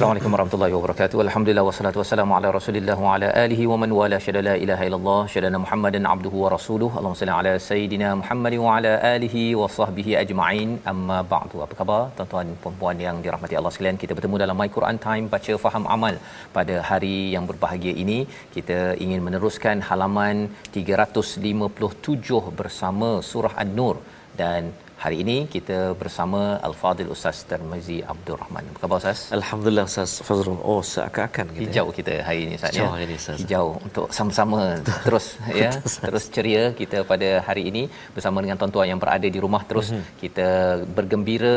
[0.00, 1.18] Assalamualaikum warahmatullahi wabarakatuh.
[1.24, 5.18] Alhamdulillah wassalatu wassalamu ala Rasulillah wa ala alihi wa man wala syada la ilaha illallah
[5.32, 6.94] syada Muhammadan abduhu wa rasuluhu.
[7.00, 10.70] Allahumma salli ala sayidina Muhammad wa ala alihi wa sahbihi ajma'in.
[10.92, 11.60] Amma ba'du.
[11.66, 14.00] Apa khabar tuan-tuan puan-puan yang dirahmati Allah sekalian?
[14.04, 16.16] Kita bertemu dalam My Quran Time baca faham amal
[16.56, 18.18] pada hari yang berbahagia ini.
[18.56, 20.48] Kita ingin meneruskan halaman
[20.78, 23.96] 357 bersama surah An-Nur
[24.40, 28.64] dan Hari ini kita bersama Al-Fadil Ustaz Termizi Abdul Rahman.
[28.70, 29.20] Apa khabar Ustaz?
[29.38, 30.58] Alhamdulillah Ustaz Fazrul.
[30.70, 31.60] Oh, seakan-akan kita.
[31.64, 32.84] Hijau kita hari ini Ustaz ya.
[32.84, 33.38] Hijau hari ini, Ustaz.
[33.40, 34.60] Hijau untuk sama-sama
[35.06, 35.26] terus
[35.62, 35.70] ya,
[36.04, 37.82] terus ceria kita pada hari ini
[38.16, 40.02] bersama dengan tuan-tuan yang berada di rumah terus Mhm.
[40.22, 40.48] kita
[40.96, 41.56] bergembira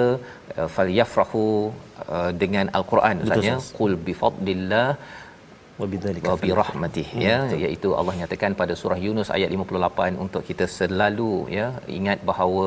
[0.60, 1.44] uh, falyafrahu
[2.16, 3.58] uh, dengan Al-Quran Ustaz ya.
[3.80, 4.88] Qul bi fadlillah
[5.82, 7.38] wa bidzalika wa bi rahmatih Hmm, ya.
[7.44, 7.62] Betul.
[7.66, 11.68] iaitu Allah nyatakan pada surah Yunus ayat 58 untuk kita selalu ya
[12.00, 12.66] ingat bahawa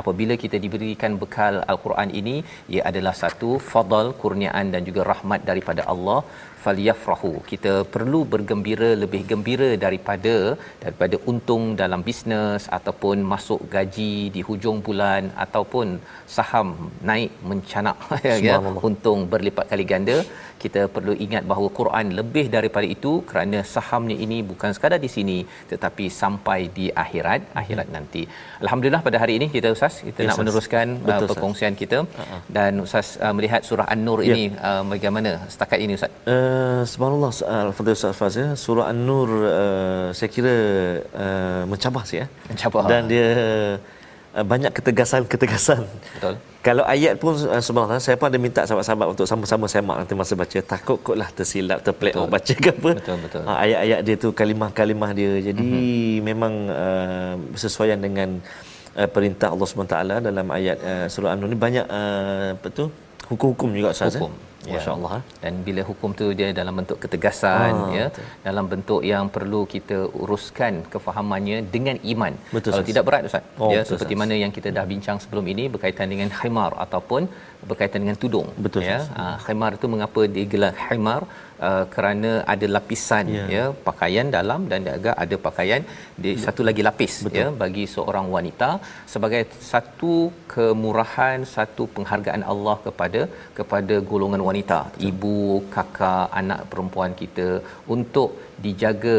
[0.00, 2.36] apabila kita diberikan bekal al-Quran ini
[2.74, 6.20] ia adalah satu fadal kurniaan dan juga rahmat daripada Allah.
[6.64, 10.34] Falyafrahu kita perlu bergembira lebih gembira daripada
[10.82, 15.86] daripada untung dalam bisnes ataupun masuk gaji di hujung bulan ataupun
[16.36, 16.68] saham
[17.10, 17.96] naik mencanak
[18.48, 18.58] ya.
[18.88, 20.16] Untung berlipat kali ganda
[20.64, 25.38] kita perlu ingat bahawa Quran lebih daripada itu kerana sahamnya ini bukan sekadar di sini
[25.72, 28.22] tetapi sampai di akhirat akhirat nanti
[28.64, 30.40] alhamdulillah pada hari ini kita ustaz kita Ya, nak Ustaz.
[30.42, 31.30] meneruskan Betul, uh, Ustaz.
[31.32, 32.40] perkongsian kita Uh-uh.
[32.56, 34.28] dan ustaz uh, melihat surah an-nur Ya.
[34.36, 37.30] ini uh, bagaimana setakat ini ustaz Uh, subhanallah
[37.66, 38.36] Al-Fadhil Ustaz Faz.
[38.64, 39.28] Surah An-Nur
[39.60, 40.54] uh, saya kira
[41.24, 42.24] uh, mencabar ya.
[42.50, 42.82] Mencabar.
[42.92, 43.74] Dan dia uh,
[44.30, 45.82] banyak ketegasan-ketegasan.
[46.14, 50.14] betul Kalau ayat pun uh, subhanallah saya pun ada minta sahabat-sahabat untuk sama-sama semak nanti
[50.14, 52.22] masa baca takut kotlah tersilap terpelik Betul.
[52.28, 52.90] awak baca ke apa.
[53.00, 53.42] Betul, betul.
[53.48, 55.32] Ha, ayat-ayat dia tu kalimah-kalimah dia.
[55.40, 56.20] Jadi mm-hmm.
[56.20, 58.38] memang uh, bersesuaian dengan
[58.94, 62.92] uh, perintah Allah SWT dalam ayat uh, surah An-Nur ni banyak uh, apa tu
[63.30, 64.48] hukum-hukum juga Ustaz hukum eh?
[64.68, 64.72] Ya.
[64.76, 65.22] Masya-Allah eh?
[65.42, 68.24] dan bila hukum tu dia dalam bentuk ketegasan Ah, ya betul.
[68.46, 72.90] dalam bentuk yang perlu kita uruskan kefahamannya dengan iman Betul, kalau Ustaz.
[72.90, 74.22] tidak berat ustaz Oh, ya betul, seperti Ustaz.
[74.22, 77.22] mana yang kita dah bincang sebelum ini berkaitan dengan khimar ataupun
[77.70, 81.22] berkaitan dengan tudung Betul, ya uh, khimar itu mengapa digelar khimar
[81.68, 83.44] uh, kerana ada lapisan Ya.
[83.54, 85.82] ya pakaian dalam dan juga ada pakaian
[86.24, 87.38] di satu lagi lapis Betul.
[87.40, 88.70] ya bagi seorang wanita
[89.14, 90.14] sebagai satu
[90.54, 93.22] kemurahan satu penghargaan Allah kepada
[93.58, 95.08] kepada golongan wanita Betul.
[95.10, 95.36] ibu
[95.76, 97.48] kakak anak perempuan kita
[97.96, 98.30] untuk
[98.66, 99.18] dijaga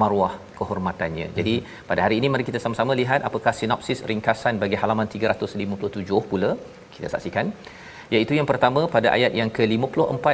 [0.00, 1.26] maruah kehormatannya.
[1.38, 1.54] Jadi
[1.90, 6.50] pada hari ini mari kita sama-sama lihat apakah sinopsis ringkasan bagi halaman 357 pula
[6.94, 7.46] kita saksikan
[8.14, 10.26] iaitu yang pertama pada ayat yang ke-54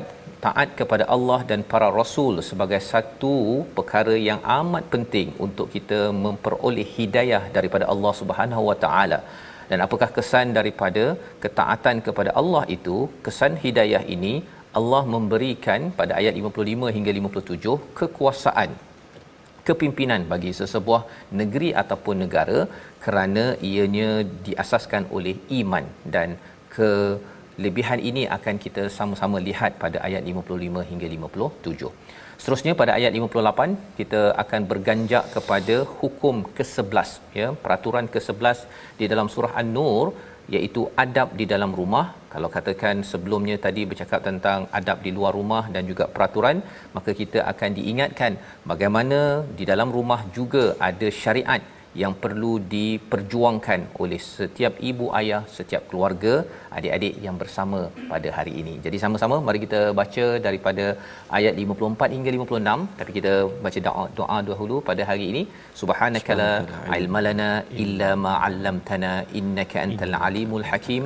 [0.45, 3.35] taat kepada Allah dan para rasul sebagai satu
[3.77, 9.21] perkara yang amat penting untuk kita memperoleh hidayah daripada Allah Subhanahu Wa Taala.
[9.71, 11.05] Dan apakah kesan daripada
[11.45, 12.99] ketaatan kepada Allah itu?
[13.27, 14.35] Kesan hidayah ini
[14.81, 18.71] Allah memberikan pada ayat 55 hingga 57 kekuasaan
[19.69, 21.03] kepimpinan bagi sesebuah
[21.41, 22.61] negeri ataupun negara
[23.05, 24.11] kerana ianya
[24.47, 26.29] diasaskan oleh iman dan
[27.59, 31.91] kelebihan ini akan kita sama-sama lihat pada ayat 55 hingga 57.
[32.41, 37.09] Seterusnya pada ayat 58 kita akan berganjak kepada hukum ke-11
[37.41, 38.59] ya peraturan ke-11
[39.01, 40.07] di dalam surah An-Nur
[40.57, 45.65] iaitu adab di dalam rumah kalau katakan sebelumnya tadi bercakap tentang adab di luar rumah
[45.75, 46.59] dan juga peraturan
[46.97, 48.33] maka kita akan diingatkan
[48.71, 49.19] bagaimana
[49.59, 51.61] di dalam rumah juga ada syariat
[52.03, 56.35] yang perlu diperjuangkan oleh setiap ibu ayah setiap keluarga
[56.79, 57.81] adik-adik yang bersama
[58.13, 58.75] pada hari ini.
[58.87, 60.87] Jadi sama-sama mari kita baca daripada
[61.39, 63.35] ayat 54 hingga 56 tapi kita
[63.67, 65.43] baca doa doa dahulu pada hari ini.
[65.83, 66.51] Subhanakala
[66.99, 67.51] ilmalana
[67.85, 71.05] illa ma 'allamtana innaka antal alimul hakim.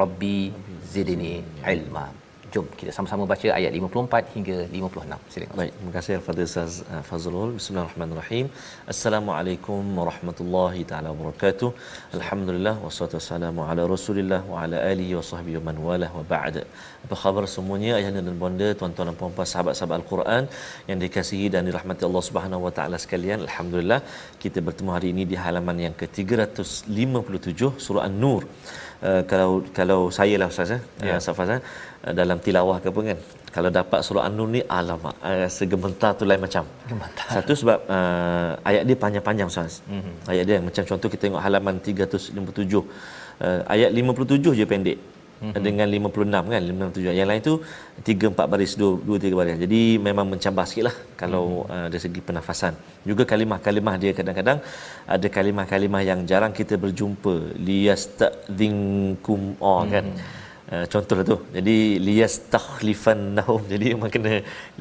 [0.00, 0.52] rabbi
[0.92, 1.34] zidni
[1.74, 2.06] ilma
[2.54, 5.16] Jom kita sama-sama baca ayat 54 hingga 56.
[5.32, 5.56] Silakan.
[5.60, 7.50] Baik, terima kasih kepada Ustaz uh, Fazrul.
[7.58, 8.46] Bismillahirrahmanirrahim.
[8.92, 11.70] Assalamualaikum warahmatullahi taala wabarakatuh.
[12.18, 16.56] Alhamdulillah wassalatu wassalamu ala Rasulillah wa ala alihi wa sahbihi wa man walah wa ba'd.
[17.04, 20.44] Apa khabar semuanya ayahanda dan bonda, tuan-tuan dan puan-puan sahabat-sahabat Al-Quran
[20.90, 23.40] yang dikasihi dan dirahmati Allah Subhanahu wa taala sekalian.
[23.48, 24.00] Alhamdulillah
[24.44, 28.42] kita bertemu hari ini di halaman yang ke-357 surah An-Nur.
[29.08, 30.78] Uh, kalau kalau saya lah ustaz ya,
[31.08, 31.16] ya.
[31.16, 31.60] Uh, Safaz uh,
[32.20, 33.18] dalam tilawah ke apa kan.
[33.54, 36.64] Kalau dapat surah an-nur ni alamak uh, segementar tu lain macam.
[36.90, 37.26] Gementar.
[37.34, 39.80] Satu sebab uh, ayat dia panjang-panjang ustaz.
[39.88, 40.14] Mm-hmm.
[40.32, 42.38] ayat dia macam contoh kita tengok halaman 357
[43.44, 44.98] uh, ayat 57 je pendek.
[45.38, 45.62] Mm-hmm.
[45.66, 47.52] dengan 56 kan 57 yang lain tu
[48.02, 49.58] 3 4 baris 2 2 3 baris.
[49.64, 51.74] Jadi memang mencabar sikitlah kalau mm-hmm.
[51.74, 52.74] uh, dari segi pernafasan.
[53.10, 54.58] Juga kalimah-kalimah dia kadang-kadang
[55.16, 57.36] ada kalimah-kalimah yang jarang kita berjumpa.
[57.68, 60.06] Liyastadzinkum oh kan.
[60.10, 60.37] Mm-hmm.
[60.68, 61.36] Uh, contohlah tu.
[61.56, 61.76] Jadi
[62.06, 63.60] liyastakhlifannahum.
[63.72, 64.32] Jadi memang kena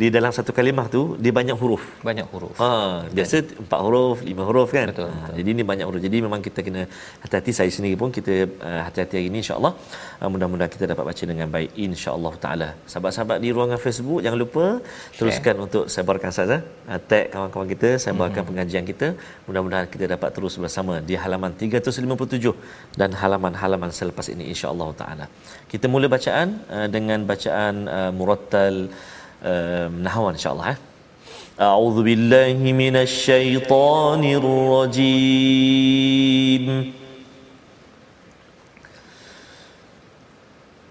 [0.02, 1.84] di dalam satu kalimah tu dia banyak huruf.
[2.10, 2.56] Banyak huruf.
[2.64, 2.70] Ha,
[3.18, 4.92] biasa empat huruf, lima huruf kan.
[4.92, 6.02] Betul, ha, Jadi ini banyak huruf.
[6.08, 6.82] Jadi memang kita kena
[7.24, 8.34] hati-hati saya sendiri pun kita
[8.70, 9.74] uh, hati-hati hari ini insya-Allah.
[10.20, 12.70] Uh, mudah-mudahan kita dapat baca dengan baik insya-Allah taala.
[12.92, 15.18] Sahabat-sahabat di ruangan Facebook jangan lupa Share.
[15.20, 16.58] teruskan untuk sebarkan saja.
[16.92, 18.50] Uh, tag kawan-kawan kita, sebarkan mm-hmm.
[18.50, 19.08] pengajian kita.
[19.48, 25.28] Mudah-mudahan kita dapat terus bersama di halaman 357 dan halaman-halaman selepas ini insya-Allah taala.
[25.72, 28.90] Kita mula bacaan uh, dengan bacaan uh, murattal
[29.46, 30.80] uh, nahwan insya-Allah eh.
[31.58, 34.42] A'udzu billahi minasy syaithanir
[34.74, 36.66] rajim.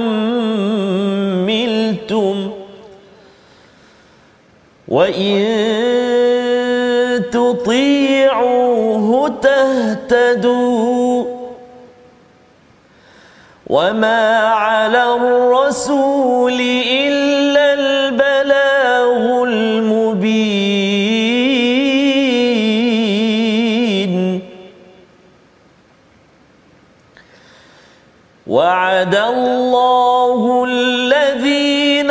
[4.88, 5.36] وإن
[7.32, 11.24] تطيعوه تهتدوا
[13.66, 16.60] وما على الرسول
[28.96, 32.10] وعد الله الذين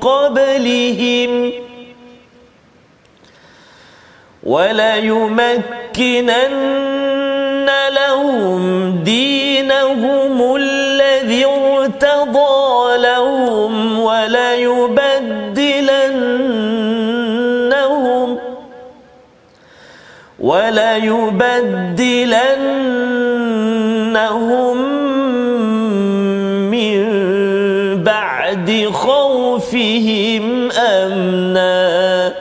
[0.00, 1.52] قبلهم
[4.42, 5.56] وليمكنن
[7.90, 15.16] لهم دينهم الذي ارتضى لهم وليبدلنهم
[24.16, 24.96] وليبدلنهم
[28.04, 32.32] بعد خوفهم أمنا.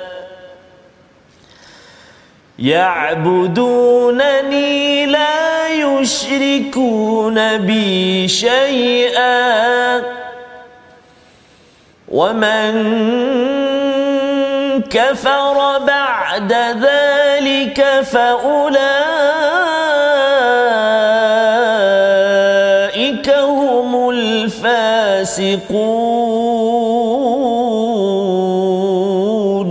[2.59, 3.85] يعبدونني
[5.05, 10.01] لا يشركون بي شيئا.
[12.07, 12.73] ومن
[14.89, 18.94] كفر بعد ذلك فأولئك
[29.05, 29.69] الفاسقون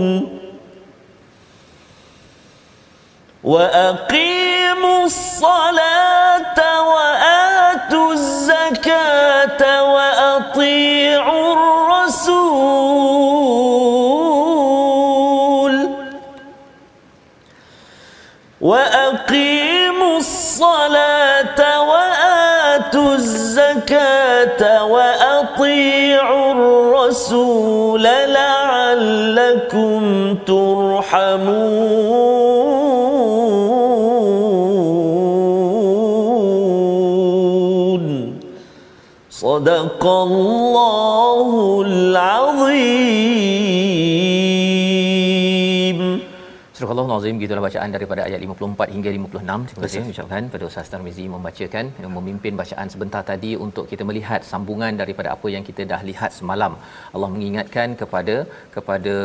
[3.43, 12.55] وأقيموا الصلاة وآتوا الزكاة وأطيعوا الرسول.
[18.61, 21.74] وأقيموا الصلاة
[22.95, 30.01] وآتوا الزكاة وأطيعوا الرسول لعلكم
[30.47, 31.65] ترحمون.
[39.29, 41.54] صدق الله
[46.95, 49.69] Allah Nazim gitulah bacaan daripada ayat 54 hingga 56.
[49.69, 54.41] Terima kasih ucapkan pada Ustaz Tarmizi membacakan yang memimpin bacaan sebentar tadi untuk kita melihat
[54.51, 56.73] sambungan daripada apa yang kita dah lihat semalam.
[57.15, 58.35] Allah mengingatkan kepada
[58.75, 59.15] kepada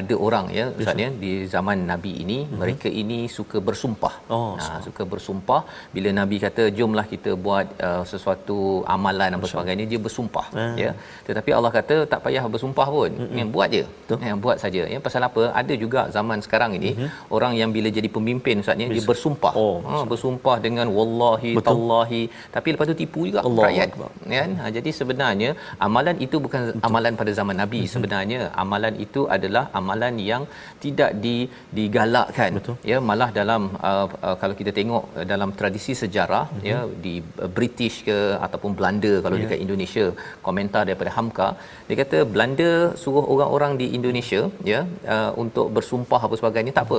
[0.00, 2.58] ada orang ya Ustaz ya di zaman Nabi ini mm-hmm.
[2.62, 4.14] mereka ini suka bersumpah.
[4.36, 5.60] Oh, ha, suka bersumpah
[5.94, 8.58] bila Nabi kata jomlah kita buat uh, sesuatu
[8.96, 10.76] amalan apa sebagainya dia bersumpah mm.
[10.84, 10.92] ya.
[11.30, 13.12] Tetapi Allah kata tak payah bersumpah pun.
[13.22, 13.54] Mm-hmm.
[13.54, 13.84] Buat je.
[14.26, 15.00] Ya, buat saja ya.
[15.08, 15.42] Pasal apa?
[15.62, 17.18] Ada juga zaman sekarang ini mm-hmm.
[17.36, 21.68] Orang yang bila jadi pemimpin ustaz dia bersumpah oh, ha, bersumpah dengan wallahi Betul.
[21.68, 22.22] tallahi
[22.54, 23.90] tapi lepas tu tipu juga Allah rakyat
[24.34, 25.50] kan ha, jadi sebenarnya
[25.86, 26.86] amalan itu bukan Betul.
[26.88, 27.94] amalan pada zaman nabi mm-hmm.
[27.94, 30.44] sebenarnya amalan itu adalah amalan yang
[30.84, 31.36] tidak di
[31.78, 32.76] digalakkan Betul.
[32.92, 36.70] ya malah dalam uh, uh, kalau kita tengok uh, dalam tradisi sejarah mm-hmm.
[36.70, 39.44] ya di uh, British ke ataupun Belanda kalau yeah.
[39.44, 40.06] dekat Indonesia
[40.46, 41.48] komentar daripada Hamka
[41.88, 42.70] dia kata Belanda
[43.02, 44.80] suruh orang-orang di Indonesia ya
[45.14, 46.98] uh, untuk bersumpah apa sebagainya tak apa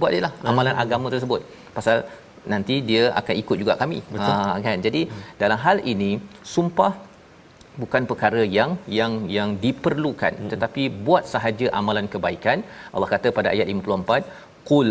[0.00, 1.40] buat je lah amalan agama tersebut
[1.76, 1.96] pasal
[2.52, 4.30] nanti dia akan ikut juga kami Betul.
[4.34, 5.24] ha kan jadi hmm.
[5.42, 6.10] dalam hal ini
[6.54, 6.92] sumpah
[7.82, 10.50] bukan perkara yang yang yang diperlukan hmm.
[10.52, 12.58] tetapi buat sahaja amalan kebaikan
[12.94, 14.88] Allah kata pada ayat 54 qul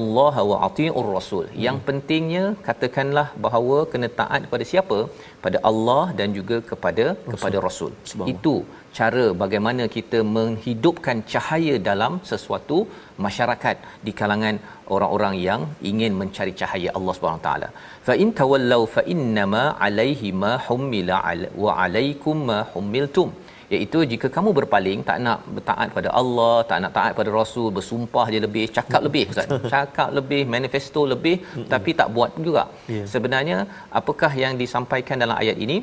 [0.00, 1.60] Allah wa atii'ur rasul hmm.
[1.66, 4.98] yang pentingnya katakanlah bahawa kena taat kepada siapa
[5.44, 7.32] pada Allah dan juga kepada rasul.
[7.32, 7.92] kepada rasul
[8.34, 8.54] itu
[8.98, 12.78] cara bagaimana kita menghidupkan cahaya dalam sesuatu
[13.26, 13.76] masyarakat
[14.06, 14.56] di kalangan
[14.94, 17.68] orang-orang yang ingin mencari cahaya Allah Subhanahu taala.
[18.08, 21.18] Fa in tawallau fa innama alaihi ma humila
[21.64, 23.30] wa alaikum ma humiltum
[23.74, 28.26] iaitu jika kamu berpaling tak nak bertaat pada Allah tak nak taat pada Rasul bersumpah
[28.34, 29.48] je lebih cakap lebih ustaz.
[29.74, 31.36] Cakap lebih manifesto lebih
[31.72, 32.64] tapi tak buat juga.
[32.94, 33.06] Yeah.
[33.12, 33.58] sebenarnya
[34.00, 35.78] apakah yang disampaikan dalam ayat ini?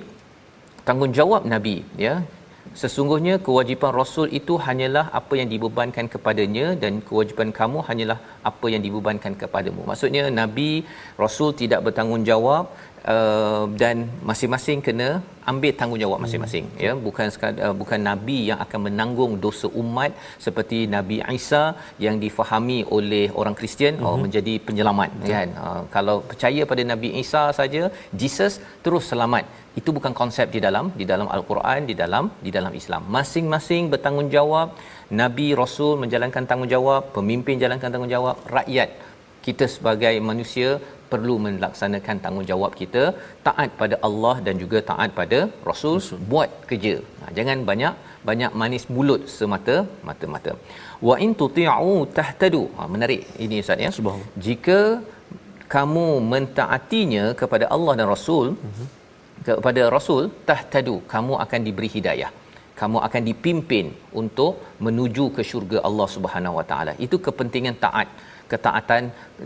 [0.88, 2.16] Tanggungjawab nabi ya.
[2.82, 8.18] Sesungguhnya kewajipan rasul itu hanyalah apa yang dibebankan kepadanya dan kewajipan kamu hanyalah
[8.50, 9.82] apa yang dibebankan kepadamu.
[9.90, 10.70] Maksudnya nabi
[11.24, 12.66] rasul tidak bertanggungjawab
[13.14, 13.98] uh, dan
[14.30, 15.10] masing-masing kena
[15.52, 16.82] ambil tanggungjawab masing-masing hmm.
[16.86, 20.12] ya bukan sekadar, uh, bukan nabi yang akan menanggung dosa umat
[20.46, 21.64] seperti nabi Isa
[22.06, 24.10] yang difahami oleh orang Kristian oh, hmm.
[24.10, 25.30] oh menjadi penyelamat hmm.
[25.34, 27.84] kan uh, kalau percaya pada nabi Isa saja
[28.22, 29.46] Jesus terus selamat
[29.80, 34.70] itu bukan konsep di dalam di dalam al-Quran di dalam di dalam Islam masing-masing bertanggungjawab
[35.22, 38.90] nabi rasul menjalankan tanggungjawab pemimpin jalankan tanggungjawab rakyat
[39.46, 40.70] kita sebagai manusia
[41.12, 43.04] perlu melaksanakan tanggungjawab kita
[43.48, 46.22] taat pada Allah dan juga taat pada Rasul, Rasul.
[46.32, 46.96] buat kerja.
[47.22, 47.94] Ha, jangan banyak
[48.30, 49.76] banyak manis mulut semata
[50.10, 50.54] mata-mata.
[51.10, 52.64] Wa in tuti'u tahtadu.
[52.78, 53.92] Ha, menarik ini ustaz ya.
[54.48, 54.80] Jika
[55.76, 58.88] kamu mentaatinya kepada Allah dan Rasul uh-huh.
[59.48, 62.32] kepada Rasul tahtadu kamu akan diberi hidayah
[62.80, 63.86] kamu akan dipimpin
[64.22, 64.54] untuk
[64.86, 68.10] menuju ke syurga Allah Subhanahu Wa Taala itu kepentingan taat
[68.52, 69.04] ketaatan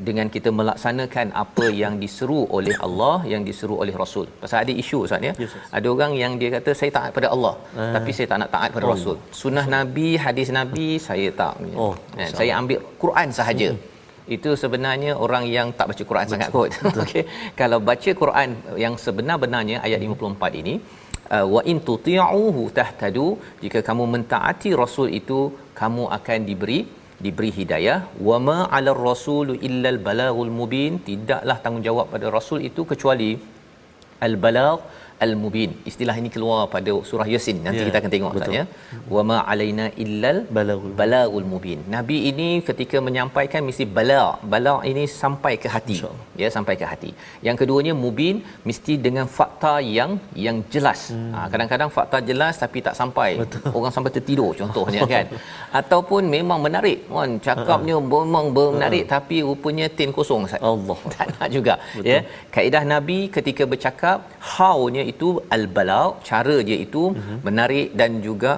[0.08, 4.26] dengan kita melaksanakan apa yang diseru oleh Allah yang diseru oleh Rasul.
[4.42, 5.34] Pasal ada isu Ustaz ya.
[5.44, 5.70] Yes, yes.
[5.78, 7.94] Ada orang yang dia kata saya taat pada Allah uh.
[7.98, 8.92] tapi saya tak nak taat pada oh.
[8.94, 9.18] Rasul.
[9.42, 11.56] Sunnah Nabi, hadis Nabi saya tak.
[11.86, 13.70] Oh, ya, saya ambil Quran sahaja.
[13.72, 13.90] Hmm.
[14.36, 16.34] Itu sebenarnya orang yang tak baca Quran Betul.
[16.34, 16.72] sangat kot.
[17.04, 17.24] Okey.
[17.62, 18.50] Kalau baca Quran
[18.84, 21.01] yang sebenar-benarnya ayat 54 ini uh,
[21.54, 23.28] wa in tuti'uhu tahtadu
[23.64, 25.40] jika kamu mentaati rasul itu
[25.82, 26.80] kamu akan diberi
[27.26, 28.00] diberi hidayah.
[28.30, 33.32] Wama 'alar rasul illal balaghul mubin tidaklah tanggungjawab pada rasul itu kecuali
[34.28, 34.82] al balagh
[35.26, 35.72] al-mubin.
[35.90, 37.58] Istilah ini keluar pada surah Yasin.
[37.66, 38.64] Nanti yeah, kita akan tengok maksudnya.
[39.16, 41.80] Wa ma alaina illal balagul balagul mubin.
[41.96, 44.22] Nabi ini ketika menyampaikan mesti bala.
[44.54, 45.98] Bala ini sampai ke hati.
[46.42, 47.12] Ya, sampai ke hati.
[47.48, 48.36] Yang keduanya mubin
[48.70, 50.12] mesti dengan fakta yang
[50.46, 51.02] yang jelas.
[51.14, 51.32] Hmm.
[51.36, 53.30] Ha, kadang-kadang fakta jelas tapi tak sampai.
[53.44, 53.70] Betul.
[53.78, 55.26] Orang sampai tertidur contohnya kan.
[55.82, 57.00] Ataupun memang menarik.
[57.14, 58.26] Kan cakapnya uh-huh.
[58.26, 59.16] memang menarik uh-huh.
[59.16, 61.00] tapi rupanya tin kosong Allah.
[61.12, 61.74] Tak nak juga.
[61.94, 62.08] Betul.
[62.10, 62.20] Ya.
[62.56, 64.18] Kaedah Nabi ketika bercakap
[64.56, 67.40] how-nya itu al-balagh cara dia itu uh-huh.
[67.48, 68.54] menarik dan juga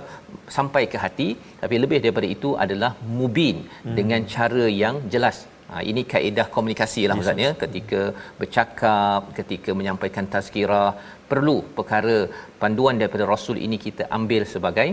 [0.58, 1.30] sampai ke hati
[1.62, 3.96] tapi lebih daripada itu adalah mubin uh-huh.
[4.00, 7.60] dengan cara yang jelas ha, ini kaedah komunikasi lah maksudnya yes.
[7.64, 8.02] ketika
[8.40, 10.90] bercakap ketika menyampaikan tazkirah
[11.32, 12.18] perlu perkara
[12.62, 14.90] panduan daripada rasul ini kita ambil sebagai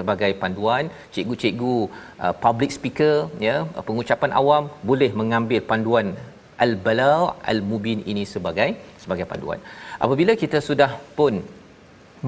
[0.00, 0.84] sebagai panduan
[1.14, 1.74] cikgu-cikgu
[2.24, 3.14] uh, public speaker
[3.46, 3.56] ya
[3.88, 6.08] pengucapan awam boleh mengambil panduan
[6.66, 8.70] al-balagh al-mubin ini sebagai
[9.02, 9.60] sebagai panduan
[10.06, 11.36] apabila kita sudah pun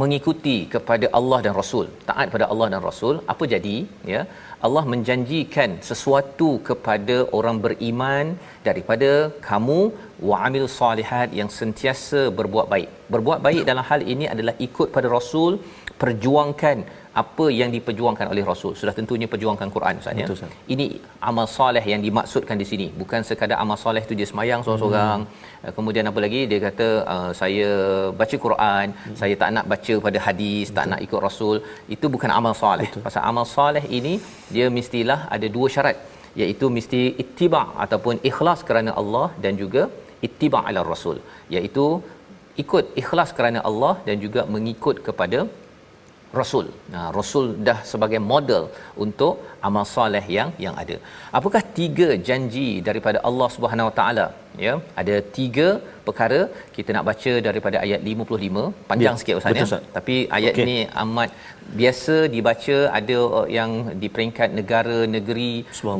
[0.01, 3.77] mengikuti kepada Allah dan Rasul taat pada Allah dan Rasul apa jadi
[4.13, 4.23] ya
[4.67, 8.27] Allah menjanjikan sesuatu kepada orang beriman
[8.69, 9.11] daripada
[9.49, 9.81] kamu
[10.29, 12.89] wa amil salihat yang sentiasa berbuat baik.
[13.15, 15.53] Berbuat baik dalam hal ini adalah ikut pada Rasul,
[16.03, 16.79] perjuangkan
[17.23, 18.73] apa yang diperjuangkan oleh Rasul.
[18.81, 20.49] Sudah tentunya perjuangkan Quran Ustaz ya.
[20.75, 20.87] Ini
[21.29, 22.87] amal soleh yang dimaksudkan di sini.
[23.03, 25.21] Bukan sekadar amal soleh tu dia semayang seorang-seorang.
[25.25, 25.73] Hmm.
[25.77, 27.69] Kemudian apa lagi dia kata uh, saya
[28.21, 29.17] baca Quran, hmm.
[29.21, 30.77] saya tak nak baca pada hadis, Betul.
[30.79, 31.57] tak nak ikut Rasul.
[31.97, 32.91] Itu bukan amal soleh.
[33.07, 34.15] Pasal amal soleh ini
[34.57, 35.99] dia mestilah ada dua syarat
[36.43, 39.85] iaitu mesti ittiba ataupun ikhlas kerana Allah dan juga
[40.27, 41.19] ittiba ala Rasul
[41.55, 41.87] iaitu
[42.63, 45.39] ikut ikhlas kerana Allah dan juga mengikut kepada
[46.41, 46.67] rasul.
[46.95, 48.65] Nah, rasul dah sebagai model
[49.05, 49.35] untuk
[49.67, 50.97] amal soleh yang yang ada.
[51.39, 54.27] Apakah tiga janji daripada Allah Subhanahu Wa Taala?
[54.65, 55.67] Ya, ada tiga
[56.07, 56.39] perkara
[56.77, 59.81] kita nak baca daripada ayat 55 panjang ya, sikit ustaz ya.
[59.97, 60.67] Tapi ayat okay.
[60.69, 61.31] ni amat
[61.81, 63.19] biasa dibaca ada
[63.59, 63.71] yang
[64.03, 65.53] di peringkat negara negeri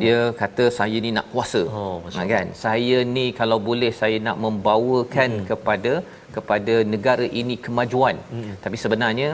[0.03, 1.61] dia kata saya ni nak kuasa.
[1.79, 1.95] Oh,
[2.33, 2.47] kan?
[2.65, 5.47] Saya ni kalau boleh saya nak membawakan hmm.
[5.51, 5.93] kepada
[6.35, 8.17] kepada negara ini kemajuan.
[8.33, 8.53] Hmm.
[8.63, 9.29] Tapi sebenarnya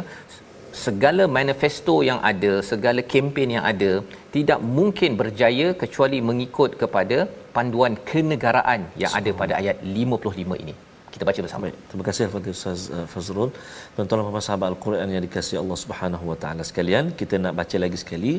[0.86, 3.92] segala manifesto yang ada, segala kempen yang ada
[4.36, 7.18] tidak mungkin berjaya kecuali mengikut kepada
[7.56, 10.76] panduan kenegaraan yang ada pada ayat 55 ini.
[11.14, 11.64] Kita baca bersama.
[11.66, 11.76] Baik.
[11.90, 13.50] Terima kasih kepada Ustaz uh, Fazrul.
[13.96, 17.78] Tuan-tuan dan puan sahabat Al-Quran yang dikasihi Allah Subhanahu Wa Taala sekalian, kita nak baca
[17.84, 18.34] lagi sekali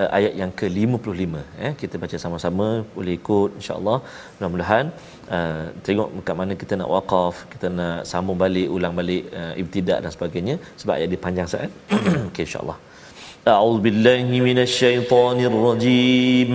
[0.00, 1.72] uh, ayat yang ke-55 eh.
[1.82, 2.66] Kita baca sama-sama,
[2.96, 3.98] boleh ikut insya-Allah.
[4.36, 4.86] Mudah-mudahan
[5.35, 9.99] uh, tengok kat mana kita nak waqaf, kita nak sambung balik, ulang balik uh, ibtidak
[10.03, 11.71] dan sebagainya sebab ayat dia panjang sangat.
[12.29, 12.77] Okey insya-Allah.
[13.53, 15.67] A'udzubillahi minasyaitonirrajim.
[15.67, 16.51] rajim.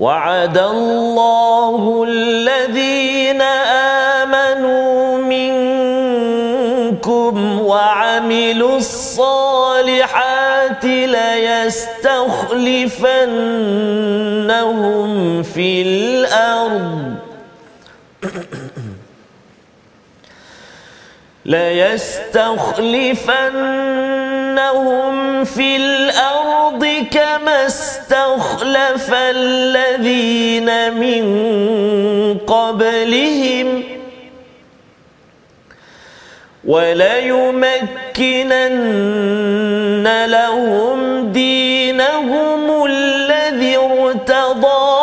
[0.00, 3.42] وعد الله الذين
[4.22, 10.23] امنوا منكم وعملوا الصالحات
[10.83, 11.83] ليستخلفنهم
[15.43, 17.15] في الأرض.
[21.45, 22.35] ليستخلفنهم
[25.43, 31.25] في الأرض كما استخلف الذين من
[32.37, 33.83] قبلهم.
[38.19, 44.95] وليمكنن لهم دينهم الذي ارتضى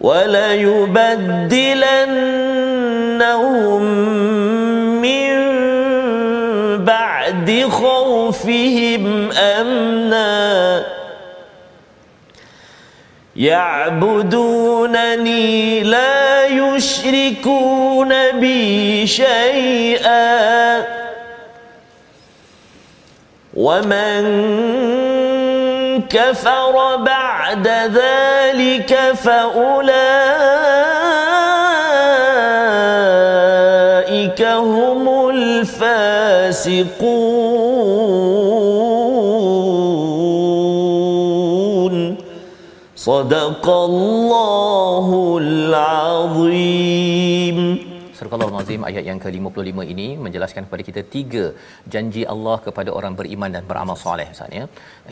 [0.00, 1.52] وليبدلنهم
[5.02, 5.34] من
[6.84, 10.84] بعد خوفهم أمنا
[13.38, 15.30] يعبدونني
[15.80, 20.84] لا يشركون بي شيئا.
[23.54, 24.24] ومن
[26.10, 29.92] كفر بعد ذلك فأولئك
[34.42, 37.37] هم الفاسقون.
[42.97, 47.36] صدق الله العظيم
[48.28, 51.44] Surah Al-Azim ayat yang ke-55 ini menjelaskan kepada kita tiga
[51.92, 54.64] janji Allah kepada orang beriman dan beramal soleh misalnya.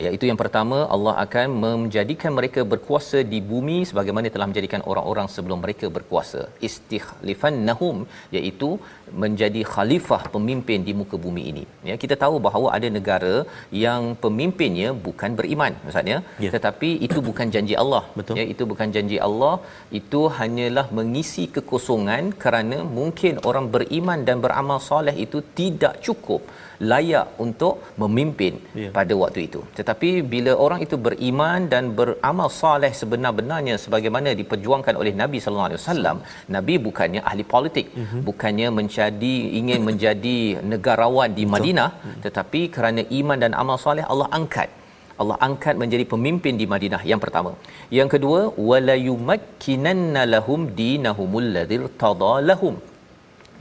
[0.05, 5.59] Iaitu yang pertama Allah akan menjadikan mereka berkuasa di bumi sebagaimana telah menjadikan orang-orang sebelum
[5.65, 6.43] mereka berkuasa.
[6.67, 7.97] Istikhlifannahum
[8.37, 8.69] iaitu
[9.23, 11.63] menjadi khalifah pemimpin di muka bumi ini.
[11.89, 13.35] Ya, kita tahu bahawa ada negara
[13.85, 16.51] yang pemimpinnya bukan beriman misalnya, ya.
[16.55, 18.03] tetapi itu bukan janji Allah.
[18.19, 18.37] Betul.
[18.39, 19.55] Ya, itu bukan janji Allah,
[19.99, 26.41] itu hanyalah mengisi kekosongan kerana mungkin orang beriman dan beramal soleh itu tidak cukup
[26.91, 28.89] layak untuk memimpin ya.
[28.97, 29.61] pada waktu itu.
[29.77, 35.81] Tetapi bila orang itu beriman dan beramal soleh sebenar-benarnya sebagaimana diperjuangkan oleh Nabi sallallahu alaihi
[35.83, 36.17] wasallam,
[36.55, 38.21] Nabi bukannya ahli politik, uh-huh.
[38.29, 40.37] bukannya menjadi ingin menjadi
[40.73, 42.17] negarawan di Madinah, uh-huh.
[42.25, 44.69] tetapi kerana iman dan amal soleh Allah angkat
[45.21, 47.51] Allah angkat menjadi pemimpin di Madinah yang pertama.
[47.97, 48.39] Yang kedua,
[48.69, 52.75] wala yumakkinanna lahum dinahumul ladzir tadalahum.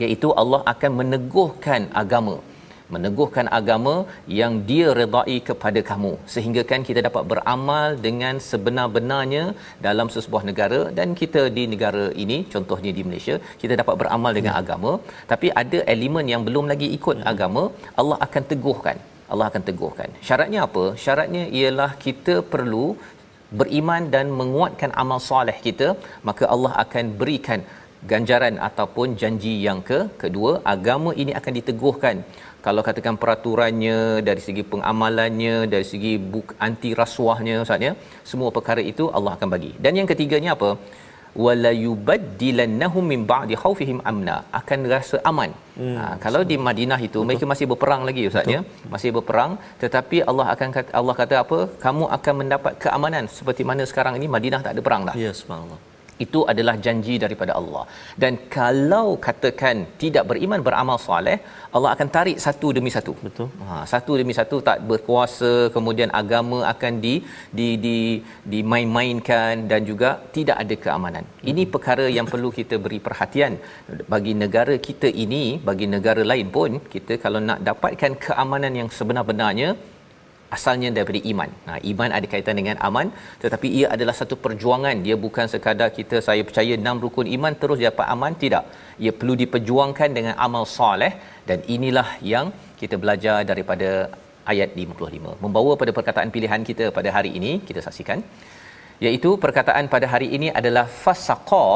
[0.03, 2.37] Iaitu Allah akan meneguhkan agama
[2.95, 3.95] meneguhkan agama
[4.41, 9.45] yang dia redai kepada kamu sehingga kan kita dapat beramal dengan sebenar-benarnya
[9.87, 14.55] dalam sesebuah negara dan kita di negara ini contohnya di Malaysia kita dapat beramal dengan
[14.55, 14.61] ya.
[14.63, 14.93] agama
[15.33, 17.27] tapi ada elemen yang belum lagi ikut ya.
[17.35, 17.65] agama
[18.03, 18.99] Allah akan teguhkan
[19.33, 20.09] Allah akan teguhkan.
[20.27, 20.85] Syaratnya apa?
[21.05, 22.87] Syaratnya ialah kita perlu
[23.61, 25.89] beriman dan menguatkan amal soleh kita,
[26.29, 27.61] maka Allah akan berikan
[28.13, 32.19] ganjaran ataupun janji yang ke kedua agama ini akan diteguhkan
[32.67, 37.93] kalau katakan peraturannya dari segi pengamalannya dari segi buk anti rasuahnya ustaz ya
[38.31, 40.71] semua perkara itu Allah akan bagi dan yang ketiganya apa
[41.45, 45.51] wala yubaddilannahum min ba'di khaufihim amna akan rasa aman.
[45.81, 45.97] Hmm.
[45.99, 47.27] Ha, kalau di Madinah itu Betul.
[47.29, 48.61] mereka masih berperang lagi ustaz ya.
[48.95, 51.59] Masih berperang tetapi Allah akan kata Allah kata apa?
[51.85, 55.17] Kamu akan mendapat keamanan seperti mana sekarang ini Madinah tak ada perang dah.
[55.25, 55.81] Ya yes, subhanallah
[56.25, 57.85] itu adalah janji daripada Allah.
[58.23, 61.39] Dan kalau katakan tidak beriman beramal soleh
[61.77, 63.13] Allah akan tarik satu demi satu.
[63.27, 63.49] Betul.
[63.69, 67.15] Ha satu demi satu tak berkuasa kemudian agama akan di
[67.59, 67.97] di di
[68.53, 71.25] dimain-mainkan dan juga tidak ada keamanan.
[71.27, 71.51] Hmm.
[71.51, 73.53] ini perkara yang perlu kita beri perhatian.
[74.13, 79.69] Bagi negara kita ini bagi negara lain pun kita kalau nak dapatkan keamanan yang sebenar-benarnya
[80.57, 81.51] asalnya daripada iman.
[81.69, 83.09] Nah, iman ada kaitan dengan aman,
[83.45, 84.97] tetapi ia adalah satu perjuangan.
[85.07, 88.65] Dia bukan sekadar kita saya percaya enam rukun iman terus dapat aman, tidak.
[89.05, 91.13] Ia perlu diperjuangkan dengan amal soleh
[91.49, 92.49] dan inilah yang
[92.83, 93.91] kita belajar daripada
[94.53, 95.41] ayat 55.
[95.45, 98.21] Membawa pada perkataan pilihan kita pada hari ini, kita saksikan
[99.05, 101.67] iaitu perkataan pada hari ini adalah fasaqa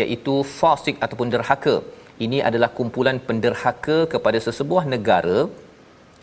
[0.00, 1.76] iaitu fasik ataupun derhaka.
[2.24, 5.38] Ini adalah kumpulan penderhaka kepada sesebuah negara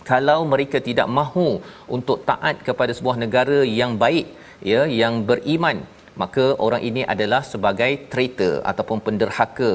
[0.10, 1.48] kalau mereka tidak mahu
[1.96, 4.28] untuk taat kepada sebuah negara yang baik
[4.72, 5.80] ya yang beriman
[6.22, 9.72] maka orang ini adalah sebagai traitor ataupun penderhaka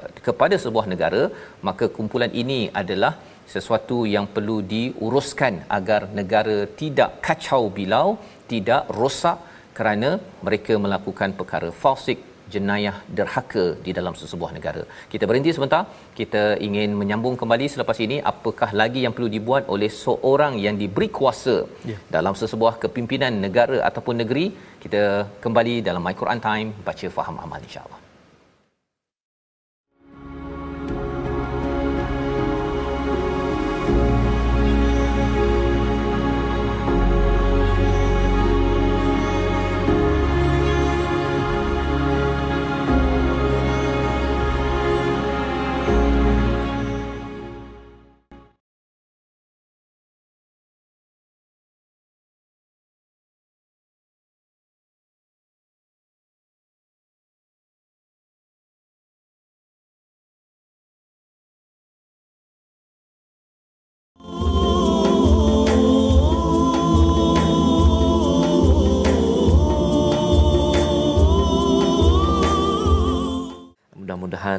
[0.00, 1.22] eh, kepada sebuah negara
[1.68, 3.12] maka kumpulan ini adalah
[3.54, 8.08] sesuatu yang perlu diuruskan agar negara tidak kacau bilau
[8.52, 9.38] tidak rosak
[9.78, 10.10] kerana
[10.46, 12.18] mereka melakukan perkara fasik
[12.54, 14.82] jenayah derhaka di dalam sesebuah negara.
[15.12, 15.82] Kita berhenti sebentar.
[16.20, 21.08] Kita ingin menyambung kembali selepas ini apakah lagi yang perlu dibuat oleh seorang yang diberi
[21.18, 21.56] kuasa
[21.90, 22.00] yeah.
[22.16, 24.46] dalam sesebuah kepimpinan negara ataupun negeri.
[24.84, 25.02] Kita
[25.46, 28.09] kembali dalam My Quran Time baca faham amal insya-Allah.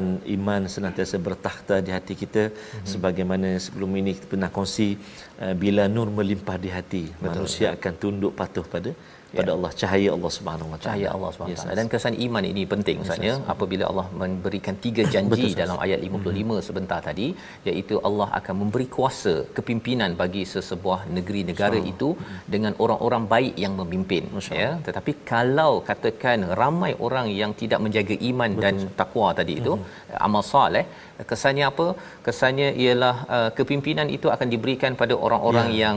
[0.00, 0.04] Mudah-mudahan
[0.36, 2.86] iman senantiasa bertakhta di hati kita mm-hmm.
[2.88, 4.96] sebagaimana sebelum ini kita pernah kongsi
[5.42, 7.26] uh, bila nur melimpah di hati Betul.
[7.28, 8.90] manusia akan tunduk patuh pada
[9.38, 9.54] pada ya.
[9.56, 12.96] Allah cahaya Allah Subhanahu Wa Taala cahaya Allah Subhanahu Taala dan kesan iman ini penting
[13.00, 16.62] maksudnya yes, apabila Allah memberikan tiga janji Betul, dalam ayat 55 hmm.
[16.68, 17.28] sebentar tadi
[17.70, 22.42] iaitu Allah akan memberi kuasa kepimpinan bagi sesebuah negeri negara so, itu hmm.
[22.54, 28.16] dengan orang-orang baik yang memimpin Masya ya tetapi kalau katakan ramai orang yang tidak menjaga
[28.30, 30.26] iman Betul, dan takwa tadi itu hmm.
[30.26, 30.86] amal soleh
[31.30, 31.86] kesannya apa
[32.26, 35.80] kesannya ialah uh, kepimpinan itu akan diberikan pada orang-orang ya.
[35.82, 35.96] yang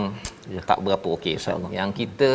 [0.56, 0.62] ya.
[0.70, 1.36] tak berapa okey
[1.80, 2.30] yang kita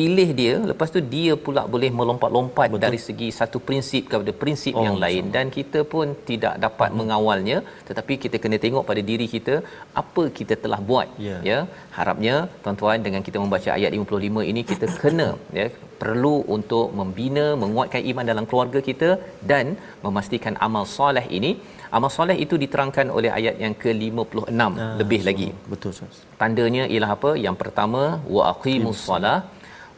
[0.00, 2.82] pilih dia lepas tu dia pula boleh melompat-lompat Betul.
[2.84, 5.34] dari segi satu prinsip kepada prinsip oh, yang lain sama.
[5.36, 6.98] dan kita pun tidak dapat hmm.
[7.00, 7.58] mengawalnya
[7.88, 9.54] tetapi kita kena tengok pada diri kita
[10.02, 11.08] apa kita telah buat.
[11.26, 11.40] Yeah.
[11.50, 11.58] ya.
[11.98, 15.66] Harapnya tuan-tuan dengan kita membaca ayat 55 ini kita kena ya
[16.02, 19.10] perlu untuk membina menguatkan iman dalam keluarga kita
[19.52, 19.66] dan
[20.06, 21.52] memastikan amal soleh ini.
[21.96, 25.48] Amal soleh itu diterangkan oleh ayat yang ke-56 ah, lebih so, lagi.
[25.72, 25.92] Betul
[26.40, 27.30] tandanya ialah apa?
[27.46, 28.02] Yang pertama
[28.34, 29.38] wa aqimus solah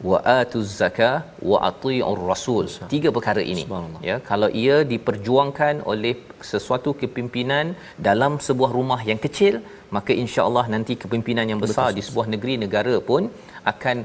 [0.09, 1.15] wa atuz zakah
[1.49, 3.63] wa atiur rasul tiga perkara ini
[4.09, 6.13] ya kalau ia diperjuangkan oleh
[6.51, 7.67] sesuatu kepimpinan
[8.09, 9.55] dalam sebuah rumah yang kecil
[9.97, 11.97] maka insya-Allah nanti kepimpinan yang besar Betul.
[11.97, 13.23] di sebuah negeri negara pun
[13.73, 13.97] akan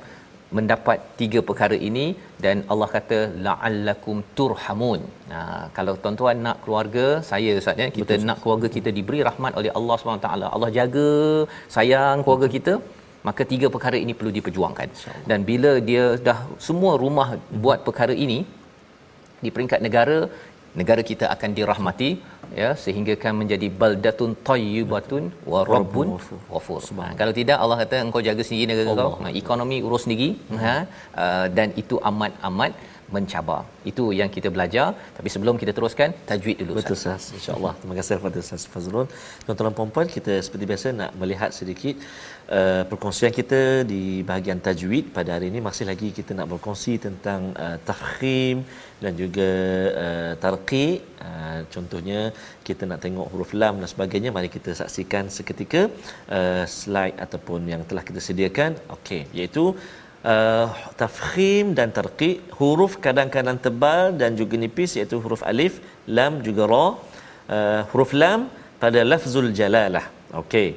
[0.57, 2.05] mendapat tiga perkara ini
[2.44, 5.01] dan Allah kata la'allakum turhamun.
[5.33, 8.29] Nah, kalau tuan-tuan nak keluarga saya Ustaz ya, kita Betul.
[8.29, 10.31] nak keluarga kita diberi rahmat oleh Allah SWT.
[10.57, 11.11] Allah jaga
[11.77, 12.74] sayang keluarga kita
[13.26, 14.88] maka tiga perkara ini perlu diperjuangkan
[15.31, 17.28] dan bila dia dah semua rumah
[17.64, 18.38] buat perkara ini
[19.44, 20.18] di peringkat negara
[20.81, 22.11] negara kita akan dirahmati
[22.61, 26.09] ya sehingga kan menjadi baldatun tayyibatun wa rabbun
[26.52, 26.81] ghafur.
[27.00, 30.28] Ha, kalau tidak Allah kata engkau jaga sendiri negara kau, ha, ekonomi urus sendiri
[30.62, 30.76] ha,
[31.24, 32.72] uh, dan itu amat-amat
[33.16, 33.61] mencabar.
[33.90, 34.87] Itu yang kita belajar.
[35.16, 36.72] Tapi sebelum kita teruskan, tajwid dulu.
[36.78, 37.24] Betul Ustaz.
[37.38, 37.72] Insya-Allah.
[37.81, 39.07] Terima kasih kepada Ustaz Fazrul.
[39.44, 41.96] Tuan-tuan dan puan kita seperti biasa nak melihat sedikit
[42.56, 43.61] uh, perkongsian kita
[43.92, 48.64] di bahagian tajwid pada hari ini masih lagi kita nak berkongsi tentang uh, tafkhim
[49.04, 49.50] dan juga
[50.04, 50.98] uh, tarqiq.
[51.28, 52.20] Uh, contohnya
[52.66, 54.32] kita nak tengok huruf lam dan sebagainya.
[54.37, 55.82] Mari kita saksikan seketika
[56.38, 58.72] uh, slide ataupun yang telah kita sediakan.
[58.96, 59.64] Okey, iaitu
[60.32, 60.66] uh,
[61.00, 65.74] tafkhim dan tarqiq huruf kadang-kadang tebal dan juga nipis iaitu huruf alif
[66.18, 68.48] lam juga ra uh, huruf lam
[68.82, 70.06] pada lafzul jalalah
[70.42, 70.68] okey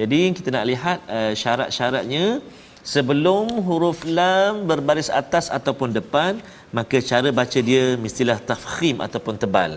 [0.00, 2.24] jadi kita nak lihat uh, syarat-syaratnya
[2.92, 6.32] sebelum huruf lam berbaris atas ataupun depan
[6.78, 9.72] maka cara baca dia mestilah tafkhim ataupun tebal.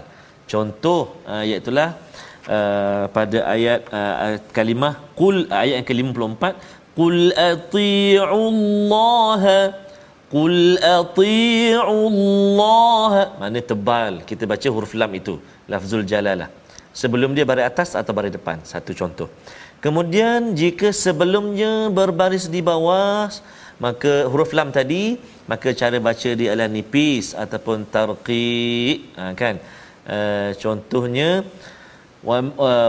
[0.52, 6.44] Contoh eh, uh, iaitu lah uh, eh, pada ayat uh, kalimah qul ayat yang ke-54
[7.00, 7.18] qul
[7.52, 9.44] ati'u Allah
[10.34, 10.58] qul
[10.98, 15.36] ati'u Allah mana tebal kita baca huruf lam itu
[15.74, 16.50] lafzul jalalah.
[17.02, 18.58] Sebelum dia baris atas atau baris depan.
[18.72, 19.28] Satu contoh.
[19.82, 23.26] Kemudian jika sebelumnya berbaris di bawah
[23.82, 25.18] maka huruf lam tadi
[25.50, 29.10] maka cara baca dia adalah nipis ataupun tarqi.
[29.18, 29.58] Ha, kan?
[30.06, 31.42] Uh, contohnya
[32.22, 32.38] wa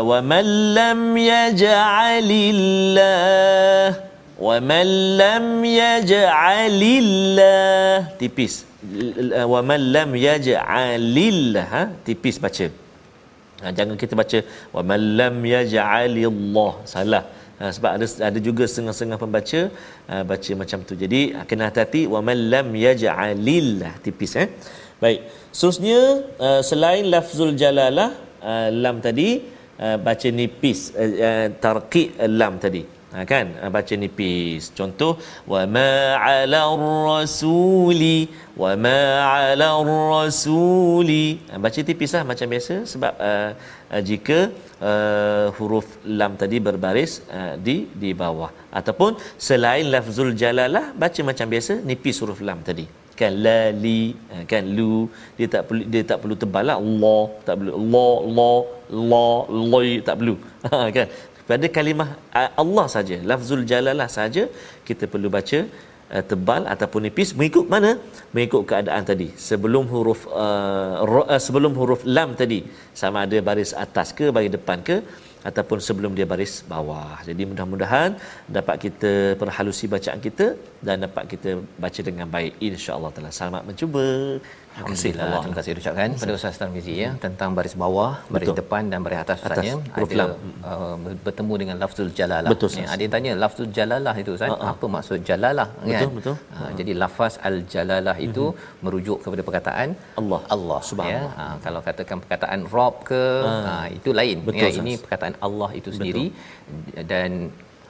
[0.04, 0.44] wa man
[0.76, 3.00] lam yaj'alillah
[4.36, 6.92] wa man lam yaj'alillah.
[8.20, 8.68] Tipis.
[9.48, 11.66] Wa man lam yaj'alillah.
[11.72, 11.88] Ha?
[12.04, 12.81] tipis baca.
[13.62, 14.38] Ha, jangan kita baca
[14.76, 17.24] wa man lam yaj'alillah salah.
[17.60, 19.60] Ha, sebab ada ada juga setengah-setengah pembaca
[20.10, 20.94] ha, baca macam tu.
[21.02, 24.48] Jadi ha, kena hati-hati wa man lam yaj'alillah ha, tipis eh.
[25.02, 25.20] Baik.
[25.58, 26.00] Seterusnya
[26.46, 28.10] uh, selain lafzul jalalah
[28.50, 29.28] uh, lam tadi
[29.84, 32.08] uh, baca nipis uh, uh, tarqiq
[32.40, 32.82] lam tadi
[33.14, 33.46] ha kan?
[33.62, 34.62] Uh, baca nipis.
[34.78, 35.12] Contoh
[35.52, 35.88] wa ma
[36.26, 36.60] 'ala
[37.10, 38.18] rasuli
[38.62, 38.98] wa ma
[39.28, 39.68] 'ala
[40.14, 41.26] rasuli.
[41.52, 42.74] Uh, baca tipis lah macam biasa.
[42.92, 43.50] Sebab uh,
[43.92, 44.38] uh, jika
[44.90, 45.88] uh, huruf
[46.20, 48.50] lam tadi berbaris uh, di di bawah.
[48.80, 52.86] Ataupun selain lafzul jalalah baca macam biasa nipis huruf lam tadi.
[53.20, 53.32] Kan?
[53.44, 54.64] La li ha, kan?
[54.76, 54.92] Lu
[55.38, 56.76] dia tak perlu dia tak perlu tebal lah.
[56.84, 57.72] Allah tak perlu.
[57.76, 60.36] Allah Allah Allah tak perlu.
[60.70, 61.06] Ha, kan
[61.52, 62.10] pada kalimah
[62.62, 64.44] Allah saja lafzul jalalah saja
[64.88, 65.58] kita perlu baca
[66.14, 67.90] uh, tebal ataupun nipis mengikut mana
[68.34, 70.94] mengikut keadaan tadi sebelum huruf uh,
[71.34, 72.60] uh, sebelum huruf lam tadi
[73.02, 74.98] sama ada baris atas ke baris depan ke
[75.50, 77.18] ataupun sebelum dia baris bawah.
[77.28, 78.10] Jadi mudah-mudahan
[78.56, 80.46] dapat kita perhalusi bacaan kita
[80.86, 81.50] dan dapat kita
[81.84, 83.32] baca dengan baik insya-Allah taala.
[83.38, 84.06] Selamat mencuba.
[84.72, 85.40] Terima kasih Allah.
[85.44, 88.56] Terima kasih ucapkan pada Ustaz Tarmizi ya tentang baris bawah, baris Betul.
[88.60, 90.26] depan dan baris atas Ustaznya ada
[90.70, 92.50] uh, bertemu dengan lafzul jalalah.
[92.52, 94.70] Betul, ya, ada yang tanya lafzul jalalah itu Ustaz, uh-huh.
[94.72, 96.08] apa maksud jalalah betul, kan?
[96.18, 98.80] Betul, uh, jadi lafaz al jalalah itu uh-huh.
[98.84, 99.88] merujuk kepada perkataan
[100.20, 100.40] Allah.
[100.56, 101.26] Allah Subhanahu.
[101.28, 104.38] Ya, uh, kalau katakan perkataan Rob ke uh, uh, itu lain.
[104.48, 107.04] Betul, ya, ini perkataan Allah itu sendiri betul.
[107.12, 107.30] dan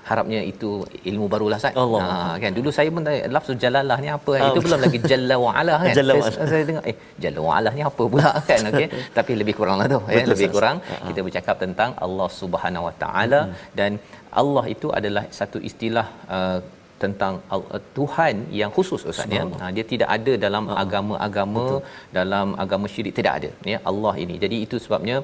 [0.08, 0.70] harapnya itu
[1.10, 1.78] ilmu barulah Ustaz.
[1.82, 2.00] Allah.
[2.02, 4.32] Ha, kan dulu saya pun tanya lafzul jalalah ni apa?
[4.44, 4.48] Oh.
[4.50, 5.94] Itu belum lagi jalla wa ala kan.
[5.98, 8.88] Jalla wa saya, saya tengok eh jalla wa ala ni apa pula kan okey.
[9.18, 11.06] Tapi lebih kuranglah tu ya lebih kurang uh-huh.
[11.08, 13.70] kita bercakap tentang Allah Subhanahu wa taala uh-huh.
[13.78, 13.92] dan
[14.42, 16.58] Allah itu adalah satu istilah uh,
[17.04, 19.42] tentang uh, Tuhan yang khusus Ustaz ya.
[19.60, 20.76] Ha, dia tidak ada dalam ha.
[20.84, 21.80] agama-agama Betul.
[22.18, 24.36] dalam agama syirik tidak ada ya Allah ini.
[24.44, 25.16] Jadi itu sebabnya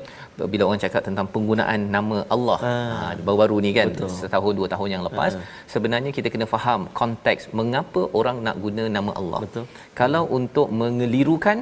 [0.53, 2.75] bila orang cakap tentang penggunaan nama Allah ha.
[2.99, 4.13] Ha, baru-baru ni kan Betul.
[4.21, 5.43] setahun dua tahun yang lepas ha.
[5.75, 9.43] sebenarnya kita kena faham konteks mengapa orang nak guna nama Allah.
[9.47, 9.67] Betul.
[10.03, 11.59] Kalau untuk mengelirukan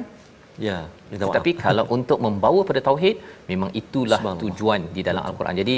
[0.65, 0.77] Ya,
[1.21, 3.17] tetapi kalau untuk membawa pada tauhid
[3.49, 5.31] memang itulah tujuan di dalam Betul.
[5.31, 5.55] al-Quran.
[5.61, 5.75] Jadi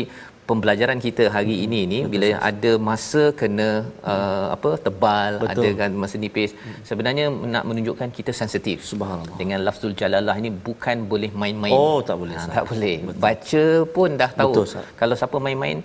[0.49, 1.65] pembelajaran kita hari hmm.
[1.65, 3.67] ini ni Betul, bila ada masa kena
[4.13, 5.51] uh, apa tebal Betul.
[5.53, 6.51] ada kan masa nipis.
[6.55, 6.77] Hmm.
[6.89, 9.37] sebenarnya nak menunjukkan kita sensitif subhanallah.
[9.41, 11.75] dengan lafzul jalalah ini bukan boleh main-main.
[11.81, 12.97] Oh tak boleh ha, tak boleh.
[13.09, 13.21] Betul.
[13.25, 13.65] baca
[13.97, 14.53] pun dah tahu.
[14.53, 14.65] Betul,
[15.01, 15.77] kalau siapa main-main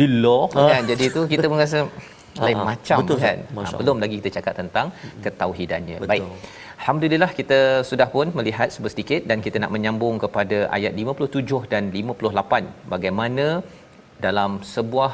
[0.00, 0.44] lillah.
[0.60, 0.68] Ah.
[0.72, 0.82] kan?
[0.92, 1.78] Jadi tu kita merasa
[2.44, 3.38] lain ah, macam Betul, kan?
[3.56, 5.20] Ha, belum lagi kita cakap tentang hmm.
[5.24, 5.98] ketauhidannya.
[6.02, 6.12] Betul.
[6.12, 6.24] baik.
[6.80, 7.58] Alhamdulillah kita
[7.90, 13.46] sudah pun melihat sedikit dan kita nak menyambung kepada ayat 57 dan 58 bagaimana
[14.24, 15.12] dalam sebuah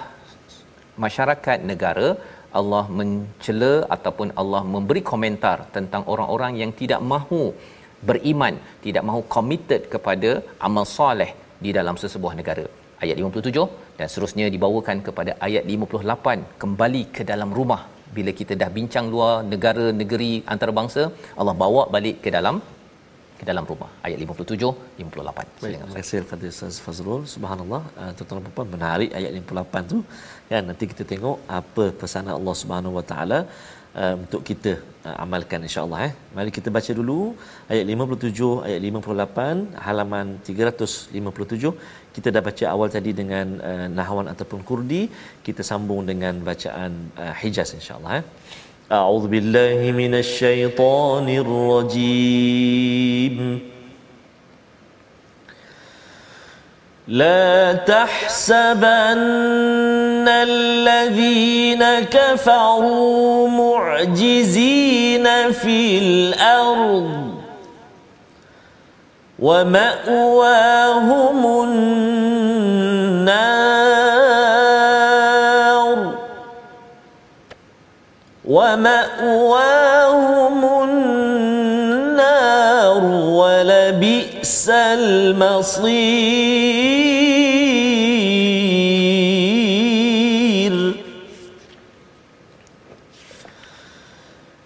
[1.05, 2.09] masyarakat negara
[2.61, 7.43] Allah mencela ataupun Allah memberi komentar tentang orang-orang yang tidak mahu
[8.09, 8.55] beriman,
[8.87, 10.31] tidak mahu committed kepada
[10.67, 11.31] amal soleh
[11.65, 12.67] di dalam sesebuah negara.
[13.05, 13.67] Ayat 57
[13.99, 17.81] dan seterusnya dibawakan kepada ayat 58 kembali ke dalam rumah
[18.17, 21.03] bila kita dah bincang luar negara negeri antarabangsa
[21.41, 22.57] Allah bawa balik ke dalam
[23.43, 24.59] ke dalam rumah ayat 57
[25.05, 27.23] 58 Baik, terima kasih kepada Ustaz Fazrul.
[27.35, 29.99] Subhanallah, uh, tuan-tuan puan menarik ayat 58 tu.
[30.51, 33.39] Kan nanti kita tengok apa pesanan Allah Subhanahu Wa Taala
[34.01, 34.73] uh, untuk kita
[35.09, 36.13] uh, amalkan insya-Allah eh.
[36.37, 37.19] Mari kita baca dulu
[37.73, 41.75] ayat 57, ayat 58, halaman 357.
[42.17, 45.03] Kita dah baca awal tadi dengan uh, nahwan ataupun kurdi,
[45.49, 46.93] kita sambung dengan bacaan
[47.25, 48.27] uh, Hijaz insya-Allah eh.
[48.91, 52.73] أعوذ بالله من الشيطان الرجيم.
[57.09, 59.19] لا تحسبن
[60.29, 67.35] الذين كفروا معجزين في الأرض
[69.39, 72.83] ومأواهم النار.
[78.53, 83.01] ومأواهم النار
[83.41, 86.13] ولبئس المصير.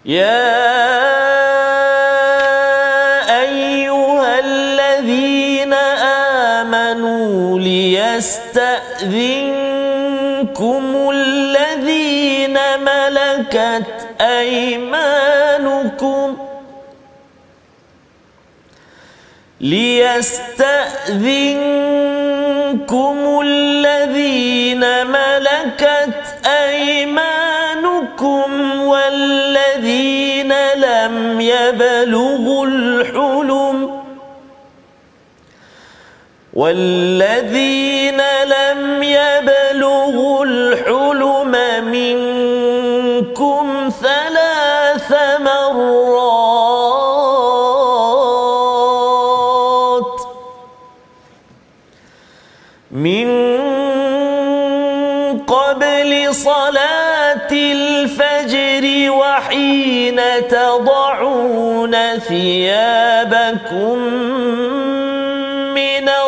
[0.05, 0.66] يا
[3.42, 5.72] أيها الذين
[6.62, 9.75] آمنوا ليستأذنكم
[10.37, 13.85] ليستاذنكم الذين ملكت
[14.20, 16.37] أيمانكم
[19.61, 20.20] ليستأذنكم
[23.44, 26.14] الذين ملكت
[26.46, 33.75] أيمانكم والذين لم يبلغوا الحلم
[36.57, 41.53] والذين لم يبلغوا الحلم
[41.85, 43.64] منكم
[44.03, 45.77] ثلاث مرات
[52.90, 53.29] من
[55.40, 63.99] قبل صلاة الفجر وحين تضعون ثيابكم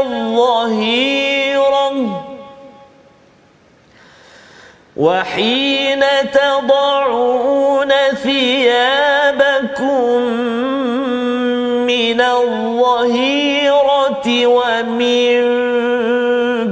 [0.00, 1.88] الظهيرة.
[4.96, 10.22] وحين تضعون ثيابكم
[11.86, 13.68] من الظهيرة
[14.46, 15.38] ومن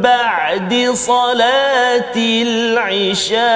[0.01, 3.47] بعد صلاة العشاء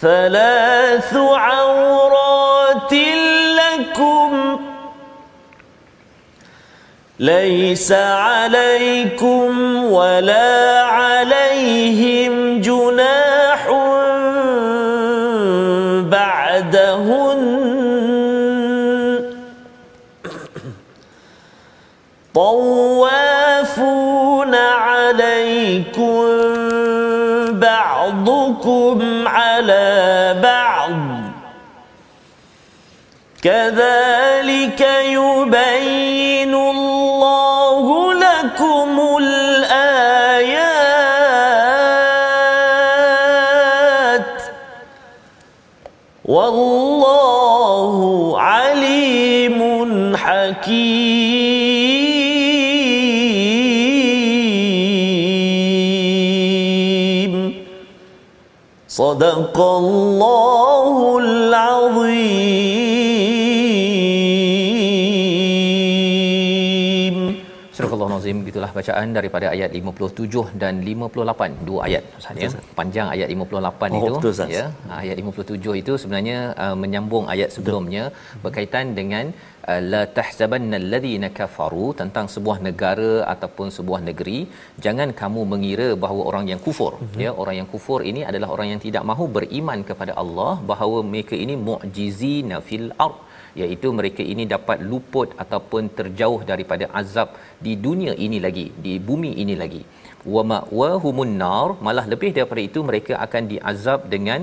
[0.00, 1.14] ثلاث
[7.18, 13.68] ليس عليكم ولا عليهم جناح
[16.10, 17.42] بعدهن.
[22.34, 23.74] طوافون
[24.54, 26.24] عليكم
[27.50, 30.90] بعضكم على بعض.
[33.42, 35.71] كذلك يبين
[56.37, 57.33] حكيم
[59.01, 62.37] صدق الله العظيم
[67.77, 73.27] Surah Al-Nazim gitulah bacaan daripada ayat 57 dan 58 dua ayat Ustaz ya panjang ayat
[73.33, 74.49] 58 Oh, itu betul, Ustaz.
[74.57, 74.63] ya
[75.01, 78.03] ayat 57 itu sebenarnya uh, menyambung ayat sebelumnya
[78.45, 79.25] berkaitan dengan
[79.60, 79.60] uh,
[79.92, 84.38] la tahsabanna alladhina kafaru tentang sebuah negara ataupun sebuah negeri
[84.84, 87.18] jangan kamu mengira bahawa orang yang kufur Mhm.
[87.24, 91.36] ya orang yang kufur ini adalah orang yang tidak mahu beriman kepada Allah bahawa mereka
[91.44, 93.18] ini mu'jizina fil ard
[93.62, 97.30] iaitu mereka ini dapat luput ataupun terjauh daripada azab
[97.66, 99.82] di dunia ini lagi di bumi ini lagi
[100.34, 104.42] wa ma'wahumun nar malah lebih daripada itu mereka akan diazab dengan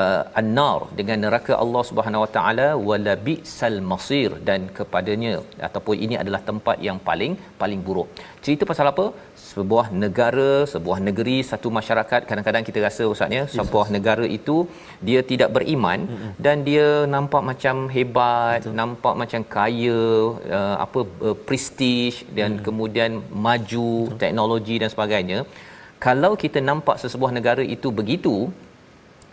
[0.00, 5.34] uh, an-nar dengan neraka Allah Subhanahu Wa Taala wala bi'sal masir dan kepadanya
[5.68, 8.08] ataupun ini adalah tempat yang paling paling buruk.
[8.44, 9.06] Cerita pasal apa?
[9.52, 14.56] Sebuah negara, sebuah negeri, satu masyarakat kadang-kadang kita rasa ustaznya yes, sebuah negara itu
[15.08, 16.32] dia tidak beriman mm-hmm.
[16.46, 18.76] dan dia nampak macam hebat, Betul.
[18.80, 20.02] nampak macam kaya,
[20.58, 22.62] uh, apa uh, prestige dan mm.
[22.66, 23.10] kemudian
[23.46, 24.20] maju Betul.
[24.24, 25.40] teknologi dan sebagainya.
[26.06, 28.34] Kalau kita nampak sesebuah negara itu begitu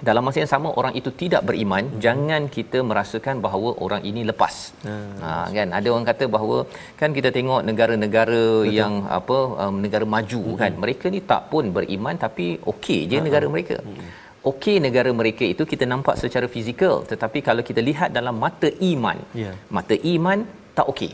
[0.08, 2.00] dalam masa yang sama orang itu tidak beriman hmm.
[2.06, 4.56] jangan kita merasakan bahawa orang ini lepas
[4.88, 5.14] hmm.
[5.24, 6.58] ha kan ada orang kata bahawa
[7.02, 8.76] kan kita tengok negara-negara Betul.
[8.80, 10.60] yang apa um, negara maju hmm.
[10.62, 13.26] kan mereka ni tak pun beriman tapi okey je hmm.
[13.28, 14.10] negara mereka hmm.
[14.52, 19.20] okey negara mereka itu kita nampak secara fizikal tetapi kalau kita lihat dalam mata iman
[19.44, 19.56] yeah.
[19.78, 20.42] mata iman
[20.80, 21.12] tak okey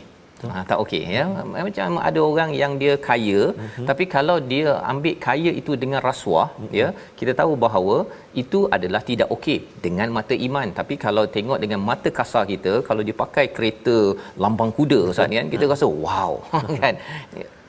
[0.48, 1.24] Ha, tak okey ya.
[1.66, 3.86] Macam ada orang yang dia kaya uh-huh.
[3.90, 6.72] tapi kalau dia ambil kaya itu dengan rasuah uh-huh.
[6.80, 6.88] ya,
[7.20, 7.96] kita tahu bahawa
[8.42, 10.68] itu adalah tidak okey dengan mata iman.
[10.80, 13.98] Tapi kalau tengok dengan mata kasar kita, kalau dia pakai kereta
[14.44, 15.74] lambang kuda Ustaz kan, kita uh-huh.
[15.74, 16.32] rasa wow
[16.82, 16.94] kan.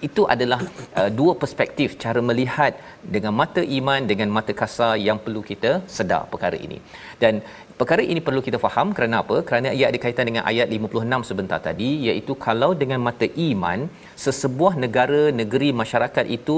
[0.07, 0.61] Itu adalah
[0.99, 2.73] uh, dua perspektif cara melihat
[3.15, 6.79] dengan mata iman dengan mata kasar yang perlu kita sedar perkara ini.
[7.23, 7.35] Dan
[7.81, 9.35] Perkara ini perlu kita faham kerana apa?
[9.47, 13.79] Kerana ia ada kaitan dengan ayat 56 sebentar tadi iaitu kalau dengan mata iman
[14.23, 16.57] sesebuah negara, negeri, masyarakat itu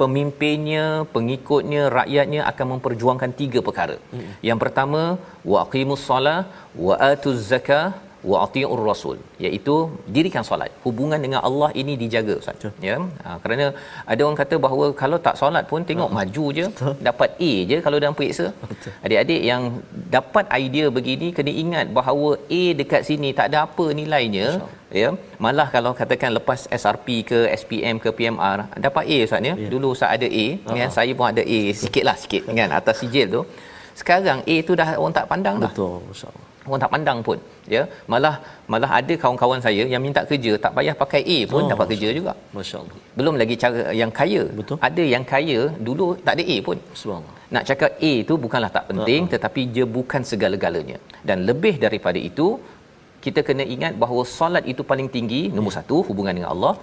[0.00, 3.96] pemimpinnya, pengikutnya, rakyatnya akan memperjuangkan tiga perkara.
[4.14, 4.30] Hmm.
[4.48, 5.02] Yang pertama,
[5.50, 6.40] wa aqimus solah
[6.86, 7.86] wa atuz zakah
[8.30, 9.74] wa atiur rasul iaitu
[10.14, 10.70] dirikan solat.
[10.84, 12.56] Hubungan dengan Allah ini dijaga ustaz.
[12.58, 12.72] Betul.
[12.88, 12.96] ya?
[13.24, 13.66] Ha, kerana
[14.12, 16.94] ada orang kata bahawa kalau tak solat pun tengok uh maju je Betul.
[17.08, 18.46] dapat A je kalau dalam periksa.
[19.04, 19.62] Adik-adik yang
[20.16, 24.46] dapat idea begini kena ingat bahawa A dekat sini tak ada apa nilainya
[25.00, 25.10] ya?
[25.44, 29.54] Malah kalau katakan lepas SRP ke SPM ke PMR dapat A ustaz ya?
[29.58, 29.70] Yeah.
[29.74, 30.78] dulu ustaz ada A uh-huh.
[30.80, 33.42] kan saya pun ada A sikitlah sikit kan atas sijil tu.
[34.00, 35.72] Sekarang A tu dah orang tak pandang dah.
[35.74, 37.38] Betul masyaallah orang tak pandang pun
[37.74, 37.82] ya.
[38.12, 38.34] Malah
[38.72, 42.08] malah ada kawan-kawan saya yang minta kerja tak payah pakai A pun oh, dapat kerja
[42.18, 42.32] juga.
[42.58, 42.98] Masyaallah.
[43.18, 44.42] Belum lagi cara yang kaya.
[44.58, 44.76] Betul.
[44.88, 46.78] ada yang kaya dulu tak ada A pun.
[47.00, 47.34] Subhanallah.
[47.54, 49.34] Nak cakap A tu bukanlah tak penting uh-huh.
[49.34, 50.98] tetapi dia bukan segala-galanya.
[51.28, 52.48] Dan lebih daripada itu
[53.26, 55.78] kita kena ingat bahawa solat itu paling tinggi nombor yeah.
[55.80, 56.74] satu hubungan dengan Allah.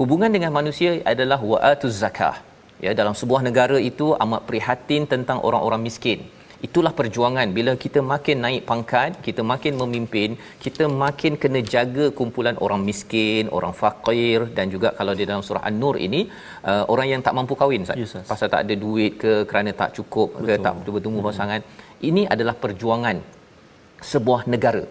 [0.00, 2.36] Hubungan dengan manusia adalah wa'atuz zakah.
[2.84, 6.18] Ya dalam sebuah negara itu amat prihatin tentang orang-orang miskin
[6.66, 7.48] itulah perjuangan.
[7.58, 10.30] Bila kita makin naik pangkat kita makin memimpin
[10.64, 15.64] kita makin kena jaga kumpulan orang miskin orang fakir dan juga kalau di dalam surah
[15.70, 16.20] an-nur ini
[16.70, 20.28] uh, orang yang tak mampu kahwin yes, pasal tak ada duit ke kerana tak cukup
[20.36, 20.46] Betul.
[20.48, 21.28] ke tak bertemu hmm.
[21.28, 21.60] pasangan
[22.10, 23.18] ini adalah perjuangan
[24.12, 24.84] sebuah negara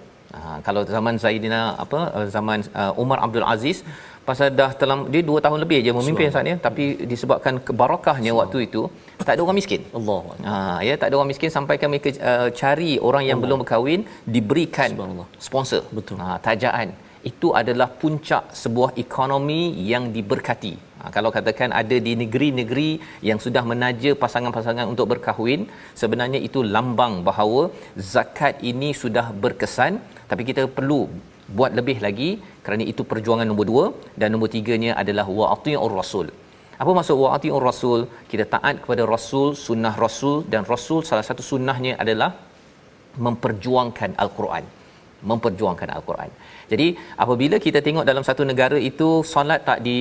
[0.44, 3.80] Ha, kalau zaman Zaidina apa uh, zaman uh, Umar Abdul Aziz
[4.28, 8.58] pasal dah dalam dia 2 tahun lebih je memimpin saat ni tapi disebabkan kebarakahnya waktu
[8.68, 8.82] itu
[9.28, 9.82] tak ada orang miskin.
[10.00, 10.22] Allah.
[10.50, 10.56] Ha
[10.88, 13.46] ya tak ada orang miskin sampai kami mereka uh, cari orang yang Allah.
[13.48, 14.02] belum berkahwin
[14.36, 14.90] diberikan
[15.48, 15.84] sponsor.
[16.00, 16.18] Betul.
[16.24, 16.90] Ha tajaan
[17.30, 19.62] itu adalah puncak sebuah ekonomi
[19.92, 20.74] yang diberkati.
[21.00, 22.90] Ha, kalau katakan ada di negeri-negeri
[23.30, 25.62] yang sudah menaja pasangan-pasangan untuk berkahwin,
[26.02, 27.64] sebenarnya itu lambang bahawa
[28.14, 29.94] zakat ini sudah berkesan.
[30.32, 31.02] Tapi kita perlu
[31.58, 32.30] buat lebih lagi
[32.66, 33.86] kerana itu perjuangan nombor dua.
[34.20, 36.30] Dan nombor tiganya adalah wa'ati'ur rasul.
[36.82, 38.00] Apa maksud wa'ati'ur rasul?
[38.32, 40.38] Kita taat kepada rasul sunnah rasul.
[40.54, 42.32] Dan rasul salah satu sunnahnya adalah
[43.26, 44.66] memperjuangkan al-Quran
[45.32, 46.32] memperjuangkan al-Quran.
[46.72, 46.88] Jadi
[47.24, 49.98] apabila kita tengok dalam satu negara itu solat tak di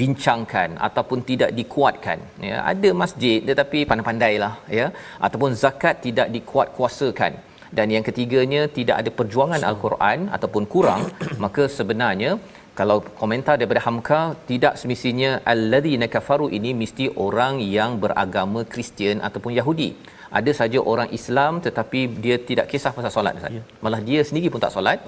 [0.00, 2.18] bincangkan ataupun tidak dikuatkan
[2.48, 4.86] ya ada masjid tetapi pandai-pandailah ya
[5.26, 7.34] ataupun zakat tidak dikuat kuasakan
[7.78, 11.02] dan yang ketiganya tidak ada perjuangan al-Quran ataupun kurang
[11.44, 12.32] maka sebenarnya
[12.78, 14.20] kalau komentar daripada Hamka
[14.50, 19.90] tidak semestinya alladzina kafaru ini mesti orang yang beragama Kristian ataupun Yahudi
[20.38, 23.56] ada saja orang Islam tetapi dia tidak kisah pasal solat Ustaz.
[23.58, 23.62] Ya.
[23.84, 24.98] Malah dia sendiri pun tak solat.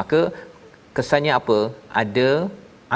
[0.00, 0.20] Maka
[0.96, 1.58] kesannya apa?
[2.02, 2.28] Ada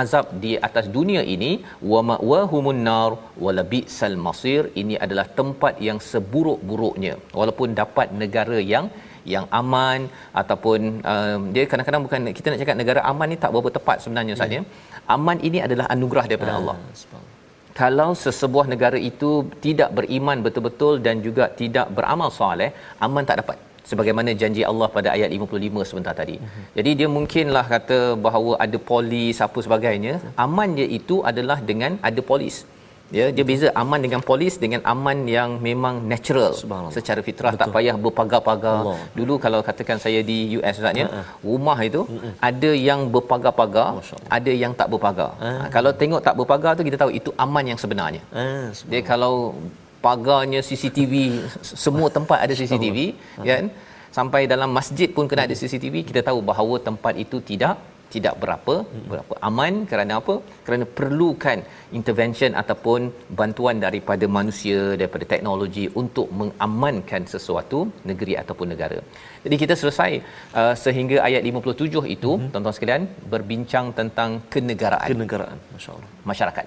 [0.02, 1.50] azab di atas dunia ini
[1.92, 3.10] wa ma'wahumun nar
[3.44, 8.88] wa labisal masir ini adalah tempat yang seburuk-buruknya walaupun dapat negara yang
[9.34, 10.00] yang aman
[10.40, 10.80] ataupun
[11.12, 14.42] um, dia kadang-kadang bukan kita nak cakap negara aman ni tak berapa tepat sebenarnya yeah.
[14.42, 14.58] saja
[15.16, 16.76] aman ini adalah anugerah daripada ah, Allah
[17.80, 19.30] kalau sesebuah negara itu
[19.64, 22.70] tidak beriman betul-betul dan juga tidak beramal soleh
[23.06, 23.56] aman tak dapat
[23.90, 26.36] sebagaimana janji Allah pada ayat 55 sebentar tadi.
[26.42, 26.64] Uh-huh.
[26.78, 30.14] Jadi dia mungkinlah kata bahawa ada polis apa sebagainya.
[30.46, 32.56] Aman dia itu adalah dengan ada polis.
[33.14, 36.52] Ya, dia beza aman dengan polis dengan aman yang memang natural
[36.96, 37.62] secara fitrah Betul.
[37.62, 38.78] tak payah berpagar-pagar.
[38.82, 38.98] Allah.
[39.18, 41.26] Dulu kalau katakan saya di US Ustaznya, uh-huh.
[41.46, 42.34] rumah itu uh-huh.
[42.42, 44.02] ada yang berpagar-pagar,
[44.38, 45.30] ada yang tak berpagar.
[45.38, 45.62] Uh-huh.
[45.62, 48.22] Ha, kalau tengok tak berpagar tu kita tahu itu aman yang sebenarnya.
[48.34, 48.74] Uh-huh.
[48.90, 49.54] Dia kalau
[50.02, 51.14] pagarnya CCTV
[51.84, 52.98] semua tempat ada CCTV
[53.42, 53.64] kan
[54.18, 57.74] sampai dalam masjid pun kena ada CCTV kita tahu bahawa tempat itu tidak
[58.14, 58.74] tidak berapa
[59.10, 60.34] berapa aman kerana apa
[60.66, 61.58] kerana perlukan
[61.98, 63.00] intervention ataupun
[63.40, 67.80] bantuan daripada manusia daripada teknologi untuk mengamankan sesuatu
[68.10, 68.98] negeri ataupun negara.
[69.44, 70.10] Jadi kita selesai
[70.60, 72.50] uh, sehingga ayat 57 itu mm-hmm.
[72.54, 73.04] tuan-tuan sekalian
[73.34, 76.66] berbincang tentang kenegaraan kenegaraan masya-Allah masyarakat.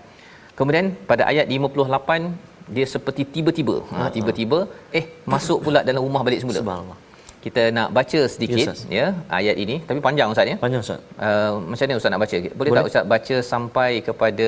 [0.59, 4.59] Kemudian pada ayat 58 dia seperti tiba-tiba ha tiba-tiba
[4.99, 6.99] eh masuk pula dalam rumah balik semula Subhanallah.
[7.45, 9.07] Kita nak baca sedikit Ya, ya
[9.39, 10.99] ayat ini tapi panjang ustaz ya Panjang Ustaz.
[11.27, 12.79] uh, macam mana ustaz nak baca boleh, Boleh.
[12.81, 14.47] tak ustaz baca sampai kepada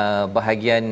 [0.00, 0.84] uh, bahagian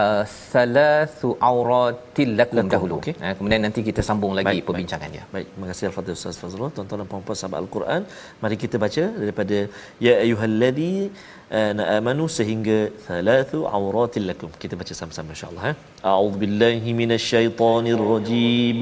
[0.00, 0.22] uh,
[0.52, 3.14] salasu auratil lakum dahulu okey.
[3.24, 6.70] uh, kemudian nanti kita sambung lagi Baik, perbincangannya Baik, terima kasih Al-Fatihah Ustaz Fazrul.
[6.76, 8.00] Tuan-tuan dan puan-puan sahabat Al-Quran,
[8.44, 9.58] mari kita baca daripada
[10.06, 10.94] ya ayyuhalladzi
[11.58, 12.78] uh, amanu sehingga
[13.08, 14.50] thalathu auratil lakum.
[14.64, 15.74] Kita baca sama-sama insya-Allah ya.
[16.14, 18.80] A'udzubillahi minasyaitonir rajim.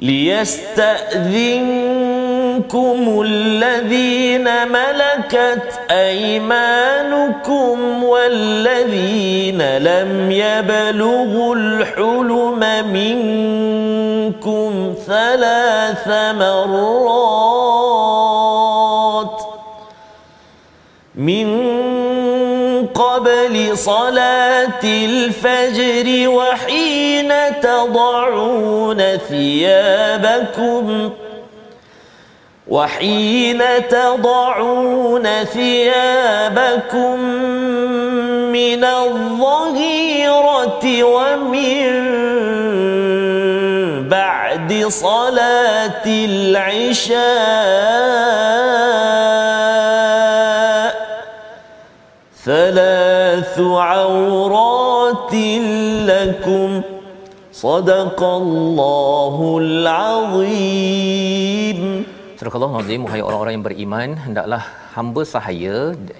[0.00, 1.93] ليستأذنكم
[3.22, 12.60] الذين ملكت أيمانكم والذين لم يبلغوا الحلم
[12.92, 17.34] منكم ثلاث مرات
[21.14, 21.74] من
[22.86, 28.98] قبل صلاة الفجر وحين تضعون
[29.28, 31.10] ثيابكم
[32.68, 37.20] وحين تضعون ثيابكم
[38.52, 42.04] من الظهيرة ومن
[44.08, 47.24] بعد صلاة العشاء
[52.44, 55.34] ثلاث عورات
[56.08, 56.82] لكم
[57.52, 61.34] صدق الله العظيم.
[62.38, 64.60] Surah Allah Nazim, wahai orang-orang yang beriman, hendaklah
[64.94, 65.74] hamba sahaya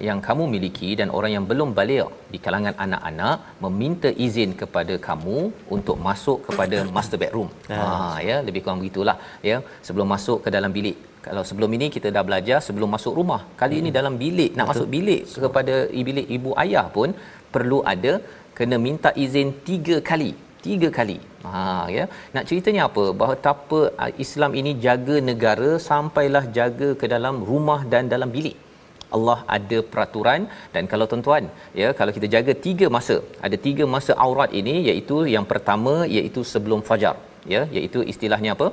[0.07, 5.39] yang kamu miliki dan orang yang belum balik di kalangan anak-anak meminta izin kepada kamu
[5.75, 7.49] untuk masuk kepada master bedroom.
[7.79, 7.87] Ha
[8.27, 9.17] ya, lebih kurang begitulah
[9.49, 9.57] ya,
[9.87, 10.97] sebelum masuk ke dalam bilik.
[11.27, 13.41] Kalau sebelum ini kita dah belajar sebelum masuk rumah.
[13.61, 15.75] Kali ini dalam bilik, nak masuk bilik kepada
[16.09, 17.11] bilik ibu ayah pun
[17.55, 18.15] perlu ada
[18.57, 20.31] kena minta izin tiga kali
[20.65, 21.17] tiga kali.
[21.45, 21.63] Ha
[21.95, 22.05] ya.
[22.35, 23.05] Nak ceritanya apa?
[23.19, 28.57] Bahawa betapa ah, Islam ini jaga negara sampailah jaga ke dalam rumah dan dalam bilik.
[29.15, 30.41] Allah ada peraturan
[30.73, 31.43] dan kalau tuan-tuan
[31.81, 36.41] ya kalau kita jaga tiga masa ada tiga masa aurat ini iaitu yang pertama iaitu
[36.53, 37.15] sebelum fajar
[37.53, 38.67] ya iaitu istilahnya apa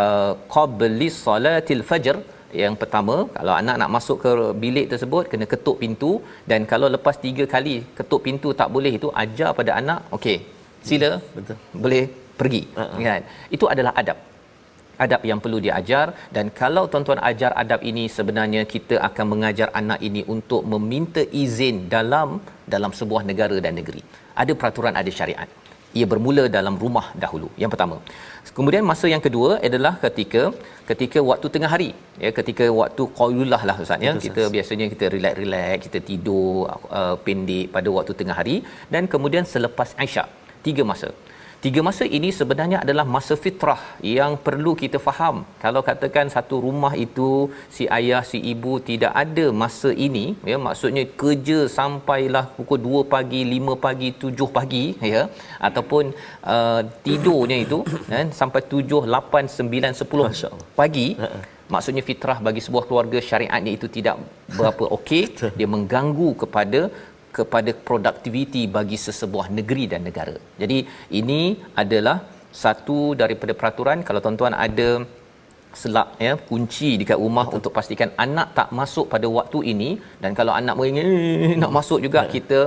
[0.00, 2.16] uh, qablis salatil fajr
[2.62, 4.30] yang pertama kalau anak nak masuk ke
[4.62, 6.12] bilik tersebut kena ketuk pintu
[6.50, 10.38] dan kalau lepas tiga kali ketuk pintu tak boleh itu ajar pada anak okey
[10.90, 11.56] sila Betul.
[11.84, 12.02] boleh
[12.40, 13.04] pergi Ha-ha.
[13.08, 13.22] kan?
[13.56, 14.18] Itu adalah adab.
[15.04, 20.00] Adab yang perlu diajar dan kalau tuan-tuan ajar adab ini sebenarnya kita akan mengajar anak
[20.08, 22.28] ini untuk meminta izin dalam
[22.74, 24.02] dalam sebuah negara dan negeri.
[24.42, 25.48] Ada peraturan ada syariat.
[25.98, 27.96] Ia bermula dalam rumah dahulu yang pertama.
[28.56, 30.42] Kemudian masa yang kedua adalah ketika
[30.90, 31.88] ketika waktu tengah hari
[32.24, 34.12] ya ketika waktu qailullah lah ustaz ya.
[34.26, 36.52] Kita biasanya kita relax-relax kita tidur
[36.98, 38.56] uh, pendek pada waktu tengah hari.
[38.94, 40.28] Dan kemudian selepas isyak
[40.66, 41.10] tiga masa
[41.64, 43.80] Tiga masa ini sebenarnya adalah masa fitrah
[44.16, 45.36] yang perlu kita faham.
[45.62, 51.02] Kalau katakan satu rumah itu si ayah si ibu tidak ada masa ini, ya maksudnya
[51.22, 54.84] kerja sampailah pukul 2 pagi, 5 pagi, 7 pagi
[55.14, 55.22] ya
[55.68, 56.14] ataupun
[56.54, 57.82] uh, tidurnya itu
[58.12, 60.68] kan sampai 7, 8, 9, 10 Masya-Allah.
[60.78, 61.08] pagi.
[61.74, 64.16] Maksudnya fitrah bagi sebuah keluarga syariatnya itu tidak
[64.58, 65.24] berapa okey,
[65.58, 66.80] dia mengganggu kepada
[67.36, 70.36] kepada produktiviti bagi sesebuah negeri dan negara.
[70.62, 70.78] Jadi
[71.20, 71.40] ini
[71.82, 72.18] adalah
[72.64, 74.88] satu daripada peraturan kalau tuan-tuan ada
[75.80, 77.56] selak ya kunci dekat rumah Betul.
[77.56, 79.90] untuk pastikan anak tak masuk pada waktu ini
[80.22, 82.60] dan kalau anak mengingin "Eh, nak masuk juga kita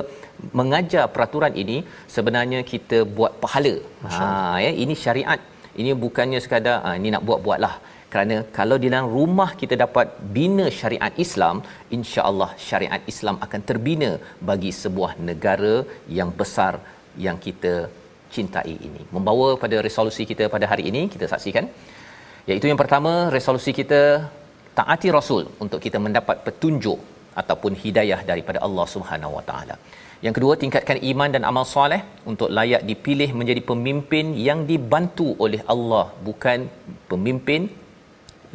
[0.59, 1.77] mengajar peraturan ini
[2.15, 3.73] sebenarnya kita buat pahala.
[4.13, 4.27] Ha
[4.65, 5.41] ya ini syariat.
[5.81, 7.73] Ini bukannya sekadar ha, ini nak buat-buatlah
[8.13, 10.07] kerana kalau di dalam rumah kita dapat
[10.37, 11.57] bina syariat Islam
[11.97, 14.11] insya-Allah syariat Islam akan terbina
[14.49, 15.75] bagi sebuah negara
[16.19, 16.73] yang besar
[17.25, 17.73] yang kita
[18.35, 19.01] cintai ini.
[19.15, 21.65] Membawa pada resolusi kita pada hari ini kita saksikan.
[22.49, 24.01] Iaitu yang pertama resolusi kita
[24.77, 26.99] taati rasul untuk kita mendapat petunjuk
[27.41, 29.75] ataupun hidayah daripada Allah Subhanahu Wa Taala.
[30.25, 32.01] Yang kedua tingkatkan iman dan amal soleh
[32.31, 36.59] untuk layak dipilih menjadi pemimpin yang dibantu oleh Allah bukan
[37.11, 37.61] pemimpin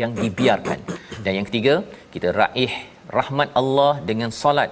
[0.00, 0.78] yang dibiarkan.
[1.24, 1.74] Dan yang ketiga,
[2.14, 2.72] kita raih
[3.18, 4.70] rahmat Allah dengan solat,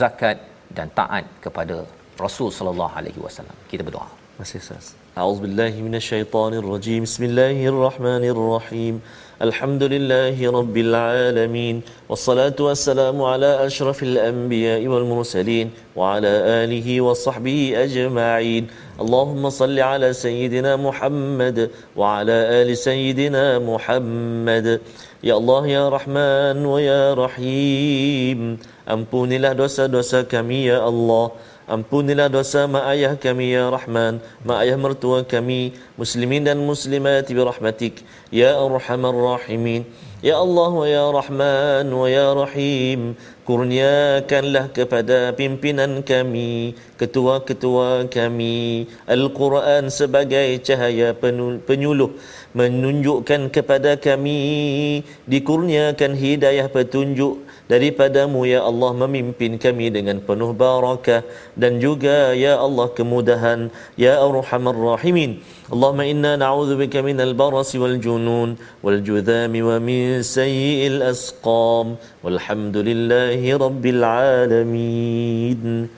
[0.00, 0.38] zakat
[0.76, 1.76] dan taat kepada
[2.24, 3.56] Rasul sallallahu alaihi wasallam.
[3.70, 4.08] Kita berdoa.
[4.40, 5.01] Kasih Ustaz.
[5.12, 7.02] أعوذ بالله من الشيطان الرجيم.
[7.04, 9.00] بسم الله الرحمن الرحيم.
[9.42, 16.32] الحمد لله رب العالمين والصلاة والسلام على أشرف الأنبياء والمرسلين وعلى
[16.64, 18.66] آله وصحبه أجمعين.
[19.00, 24.80] اللهم صل على سيدنا محمد وعلى آل سيدنا محمد.
[25.22, 31.30] Ya Allah ya Rahman wa ya Rahim Ampunilah dosa-dosa Allah
[31.72, 34.20] Ampunilah dosa mak ayah kami ya Rahman.
[34.44, 39.88] Mak ayah mertua kami Muslimin dan muslimat birahmatik Ya Arhamar Rahimin.
[40.20, 43.16] Ya Allah wa ya Rahman wa ya Rahim
[43.48, 48.92] Kurniakanlah kepada pimpinan kami Ketua-ketua kami.
[49.08, 51.16] Al-Quran sebagai cahaya
[51.64, 52.20] penyuluh
[52.52, 61.22] menunjukkan kepada kami dikurniakan hidayah petunjuk daripadamu ya Allah memimpin kami dengan penuh barakah
[61.54, 65.40] dan juga ya Allah kemudahan ya arhamar rahimin.
[65.72, 71.96] Allahumma inna na'udzubika minal barasi wal junun wal judhami wa min sayyi'il asqam.
[72.26, 75.90] Walhamdulillahi rabbil alamin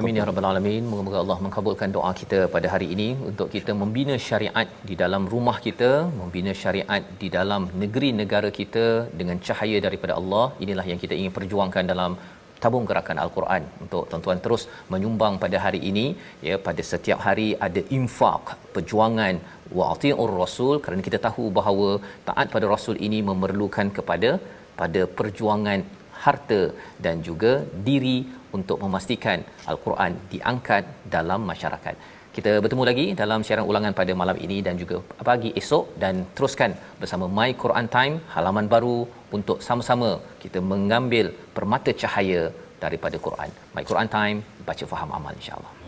[0.00, 0.82] Amin ya rabbal alamin.
[0.90, 5.56] Moga-moga Allah mengabulkan doa kita pada hari ini untuk kita membina syariat di dalam rumah
[5.66, 5.90] kita,
[6.20, 8.86] membina syariat di dalam negeri negara kita
[9.20, 10.46] dengan cahaya daripada Allah.
[10.64, 12.14] Inilah yang kita ingin perjuangkan dalam
[12.62, 16.06] tabung gerakan al-Quran untuk tuan-tuan terus menyumbang pada hari ini
[16.48, 19.36] ya pada setiap hari ada infak perjuangan
[19.78, 21.88] wa'ti'ur rasul kerana kita tahu bahawa
[22.28, 24.32] taat pada rasul ini memerlukan kepada
[24.80, 25.80] pada perjuangan
[26.24, 26.60] harta
[27.04, 27.52] dan juga
[27.88, 28.16] diri
[28.58, 29.40] untuk memastikan
[29.72, 30.84] al-Quran diangkat
[31.16, 31.94] dalam masyarakat.
[32.36, 34.96] Kita bertemu lagi dalam siaran ulangan pada malam ini dan juga
[35.30, 38.98] pagi esok dan teruskan bersama My Quran Time halaman baru
[39.38, 40.10] untuk sama-sama
[40.44, 42.42] kita mengambil permata cahaya
[42.84, 43.50] daripada Quran.
[43.76, 44.40] My Quran Time
[44.70, 45.79] baca faham amal insya-Allah.